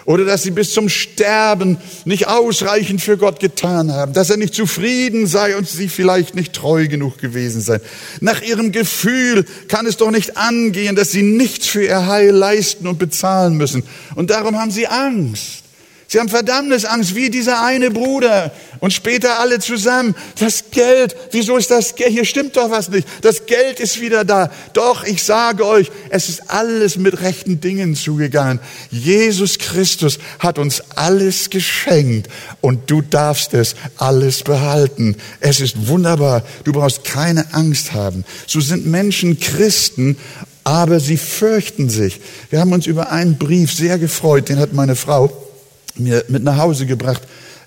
oder 0.09 0.25
dass 0.25 0.43
sie 0.43 0.53
bis 0.53 0.73
zum 0.73 0.89
Sterben 0.89 1.77
nicht 2.07 2.29
ausreichend 2.29 3.03
für 3.03 3.19
Gott 3.19 3.41
getan 3.41 3.93
haben, 3.93 4.15
dass 4.15 4.31
er 4.31 4.39
nicht 4.39 4.55
zufrieden 4.55 5.27
sei 5.27 5.55
und 5.55 5.69
sie 5.69 5.91
vielleicht 5.91 6.35
nicht 6.35 6.55
treu 6.55 6.89
genug 6.89 7.19
gewesen 7.19 7.61
seien. 7.61 7.83
Nach 8.23 8.41
ihrem 8.41 8.73
Gefühl 8.73 9.45
kann 9.69 9.85
es 9.85 9.99
doch 9.99 10.11
nicht 10.11 10.39
angehen, 10.39 10.97
dass 10.97 11.11
sie 11.11 11.21
nichts 11.21 11.67
für 11.67 11.85
ihr 11.85 12.07
Heil 12.07 12.31
leisten 12.31 12.87
und 12.87 12.99
bezahlen 12.99 13.59
müssen. 13.59 13.83
Und 14.15 14.31
darum 14.31 14.59
haben 14.59 14.71
sie 14.71 14.87
Angst. 14.87 15.65
Sie 16.11 16.19
haben 16.19 16.31
Verdammnisangst, 16.31 17.15
wie 17.15 17.29
dieser 17.29 17.63
eine 17.63 17.91
Bruder 17.91 18.51
und 18.81 18.95
später 18.95 19.41
alle 19.41 19.59
zusammen. 19.59 20.15
Das 20.39 20.71
Geld, 20.71 21.15
wieso 21.33 21.59
ist 21.59 21.71
das 21.71 21.97
Geld? 21.97 22.13
Hier 22.13 22.25
stimmt 22.25 22.57
doch 22.57 22.71
was 22.71 22.89
nicht. 22.89 23.07
Das 23.21 23.45
Geld 23.45 23.79
ist 23.79 24.01
wieder 24.01 24.25
da. 24.25 24.51
Doch, 24.73 25.05
ich 25.05 25.23
sage 25.23 25.67
euch, 25.67 25.91
es 26.09 26.31
ist 26.31 26.51
alles 26.51 26.97
mit 26.97 27.21
rechten 27.21 27.61
Dingen 27.61 27.95
zugegangen. 27.95 28.59
Jesus 28.91 29.59
Christus 29.59 30.19
hat 30.39 30.59
uns 30.59 30.83
alles 30.97 31.51
geschenkt 31.51 32.31
und 32.63 32.91
du 32.91 33.03
darfst 33.03 33.53
es 33.53 33.77
alles 33.99 34.43
behalten. 34.43 35.15
Es 35.41 35.61
ist 35.61 35.89
wunderbar. 35.89 36.43
Du 36.65 36.73
brauchst 36.73 37.05
keine 37.05 37.53
Angst 37.53 37.93
haben. 37.93 38.25
So 38.47 38.61
sind 38.61 38.87
Menschen 38.87 39.39
Christen 39.39 40.17
aber 40.65 41.01
sie 41.01 41.17
fürchten 41.17 41.89
sich. 41.89 42.21
Wir 42.51 42.61
haben 42.61 42.75
uns 42.75 42.87
über 42.87 43.11
einen 43.11 43.39
Brief 43.39 43.73
sehr 43.73 43.99
gefreut, 43.99 44.51
den 44.51 44.59
hat 44.59 44.75
meine 44.75 44.97
Frau 44.97 45.48
mir 45.97 46.25
mit 46.29 46.43
nach 46.43 46.59
Hause 46.59 46.87
gebracht. 46.87 47.23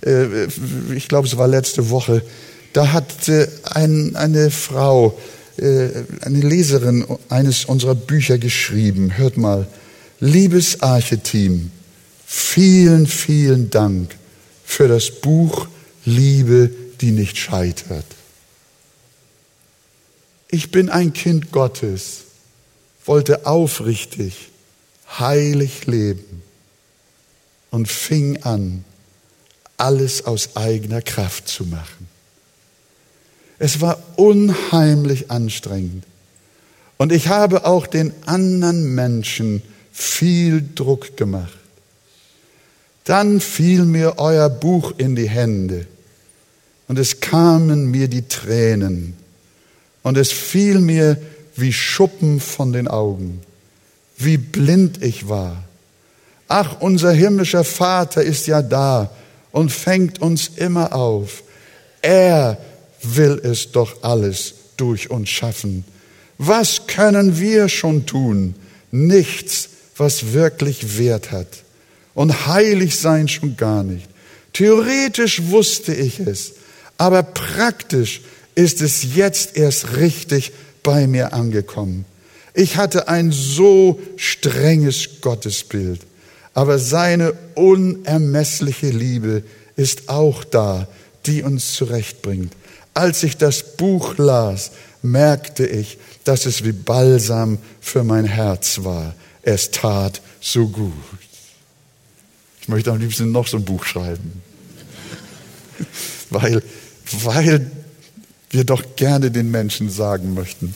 Äh, 0.06 0.46
ich 0.96 1.08
glaube, 1.08 1.28
es 1.28 1.38
war 1.38 1.48
letzte 1.48 1.90
Woche. 1.90 2.22
Da 2.74 2.94
hat 2.94 3.30
ein, 3.66 4.16
eine 4.16 4.52
Frau, 4.52 5.18
äh, 5.58 5.90
eine 6.22 6.40
Leserin 6.40 7.06
eines 7.30 7.66
unserer 7.66 7.96
Bücher 7.96 8.38
geschrieben. 8.38 9.18
Hört 9.18 9.38
mal. 9.38 9.68
Liebes 10.20 10.82
Archeteam, 10.82 11.72
vielen, 12.26 13.08
vielen 13.08 13.70
Dank 13.70 14.16
für 14.64 14.88
das 14.88 15.10
Buch 15.10 15.68
Liebe, 16.06 16.70
die 17.02 17.12
nicht 17.12 17.38
scheitert. 17.38 18.06
Ich 20.50 20.70
bin 20.70 20.90
ein 20.90 21.14
Kind 21.14 21.52
Gottes, 21.52 22.22
wollte 23.06 23.48
aufrichtig, 23.48 24.50
heilig 25.20 25.88
leben 25.88 26.44
und 27.72 27.88
fing 27.88 28.44
an, 28.44 28.84
alles 29.78 30.26
aus 30.26 30.56
eigener 30.56 31.02
Kraft 31.02 31.48
zu 31.48 31.66
machen. 31.66 32.08
Es 33.58 33.82
war 33.82 34.02
unheimlich 34.16 35.32
anstrengend. 35.32 36.04
Und 36.98 37.12
ich 37.12 37.30
habe 37.30 37.66
auch 37.66 37.88
den 37.88 38.14
anderen 38.26 38.94
Menschen 38.94 39.64
viel 39.92 40.64
Druck 40.76 41.18
gemacht. 41.18 41.58
Dann 43.06 43.42
fiel 43.42 43.86
mir 43.86 44.20
euer 44.20 44.50
Buch 44.50 44.94
in 44.98 45.16
die 45.16 45.30
Hände 45.30 45.88
und 46.88 47.00
es 47.00 47.20
kamen 47.20 47.90
mir 47.90 48.08
die 48.08 48.28
Tränen. 48.28 49.16
Und 50.04 50.18
es 50.18 50.32
fiel 50.32 50.80
mir 50.80 51.22
wie 51.56 51.74
Schuppen 51.74 52.40
von 52.40 52.74
den 52.74 52.88
Augen, 52.88 53.42
wie 54.18 54.38
blind 54.38 55.02
ich 55.02 55.30
war. 55.30 55.64
Ach, 56.54 56.82
unser 56.82 57.14
himmlischer 57.14 57.64
Vater 57.64 58.22
ist 58.22 58.46
ja 58.46 58.62
da 58.62 59.10
und 59.54 59.72
fängt 59.72 60.22
uns 60.22 60.50
immer 60.58 60.94
auf. 60.94 61.44
Er 62.02 62.58
will 63.02 63.40
es 63.42 63.72
doch 63.72 64.04
alles 64.04 64.56
durch 64.76 65.10
uns 65.10 65.30
schaffen. 65.30 65.86
Was 66.38 66.88
können 66.88 67.40
wir 67.40 67.70
schon 67.70 68.06
tun? 68.06 68.56
Nichts, 68.92 69.70
was 69.96 70.34
wirklich 70.34 70.98
Wert 70.98 71.32
hat. 71.32 71.48
Und 72.14 72.48
heilig 72.48 73.00
sein 73.00 73.30
schon 73.30 73.56
gar 73.56 73.84
nicht. 73.84 74.10
Theoretisch 74.52 75.44
wusste 75.52 75.94
ich 75.94 76.20
es, 76.20 76.56
aber 76.98 77.24
praktisch 77.24 78.24
ist 78.56 78.82
es 78.82 79.16
jetzt 79.16 79.56
erst 79.56 79.96
richtig 79.96 80.52
bei 80.84 81.08
mir 81.08 81.32
angekommen. 81.32 82.04
Ich 82.54 82.76
hatte 82.76 83.08
ein 83.08 83.32
so 83.32 84.02
strenges 84.18 85.22
Gottesbild, 85.22 86.02
aber 86.54 86.80
seine 86.80 87.34
unermessliche 87.56 88.90
Liebe 88.90 89.44
ist 89.76 90.10
auch 90.10 90.44
da, 90.44 90.88
die 91.26 91.44
uns 91.44 91.74
zurechtbringt. 91.74 92.54
Als 92.94 93.24
ich 93.24 93.38
das 93.38 93.78
Buch 93.78 94.18
las, 94.18 94.72
merkte 95.02 95.66
ich, 95.66 95.98
dass 96.24 96.46
es 96.46 96.64
wie 96.64 96.74
Balsam 96.74 97.58
für 97.80 98.04
mein 98.04 98.26
Herz 98.26 98.84
war. 98.84 99.16
Es 99.42 99.72
tat 99.72 100.22
so 100.40 100.68
gut. 100.68 100.94
Ich 102.62 102.68
möchte 102.68 102.92
am 102.92 103.00
liebsten 103.00 103.32
noch 103.32 103.48
so 103.48 103.58
ein 103.58 103.66
Buch 103.66 103.86
schreiben, 103.86 104.42
weil, 106.30 106.62
weil 107.24 107.72
wir 108.52 108.66
doch 108.66 108.96
gerne 108.96 109.32
den 109.32 109.50
Menschen 109.50 109.90
sagen 109.90 110.34
möchten, 110.34 110.76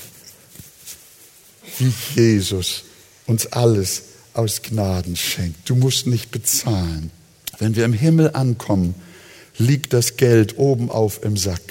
wie 1.77 1.93
Jesus 2.15 2.83
uns 3.27 3.47
alles 3.47 4.03
aus 4.37 4.61
Gnaden 4.61 5.15
schenkt. 5.15 5.69
Du 5.69 5.75
musst 5.75 6.07
nicht 6.07 6.31
bezahlen. 6.31 7.11
Wenn 7.59 7.75
wir 7.75 7.85
im 7.85 7.93
Himmel 7.93 8.31
ankommen, 8.33 8.95
liegt 9.57 9.93
das 9.93 10.17
Geld 10.17 10.57
oben 10.57 10.89
auf 10.89 11.23
im 11.23 11.37
Sack. 11.37 11.61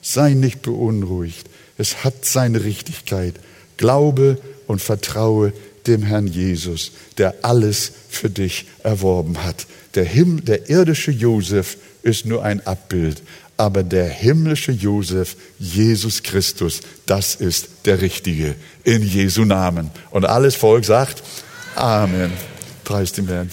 Sei 0.00 0.34
nicht 0.34 0.62
beunruhigt. 0.62 1.46
Es 1.78 2.04
hat 2.04 2.24
seine 2.24 2.64
Richtigkeit. 2.64 3.34
Glaube 3.76 4.38
und 4.66 4.80
vertraue 4.80 5.52
dem 5.86 6.02
Herrn 6.02 6.28
Jesus, 6.28 6.92
der 7.18 7.34
alles 7.42 7.92
für 8.08 8.30
dich 8.30 8.66
erworben 8.84 9.42
hat. 9.42 9.66
Der, 9.94 10.04
Him 10.04 10.44
der 10.44 10.70
irdische 10.70 11.10
Josef 11.10 11.76
ist 12.02 12.24
nur 12.24 12.44
ein 12.44 12.64
Abbild, 12.66 13.22
aber 13.56 13.82
der 13.82 14.08
himmlische 14.08 14.72
Josef, 14.72 15.36
Jesus 15.58 16.22
Christus, 16.22 16.80
das 17.06 17.34
ist 17.34 17.68
der 17.84 18.00
Richtige. 18.00 18.54
In 18.84 19.02
Jesu 19.02 19.44
Namen. 19.44 19.90
Und 20.10 20.24
alles 20.24 20.56
Volk 20.56 20.84
sagt 20.84 21.22
Amen. 21.76 22.32
Preis 22.84 23.12
dem 23.12 23.28
Herrn. 23.28 23.48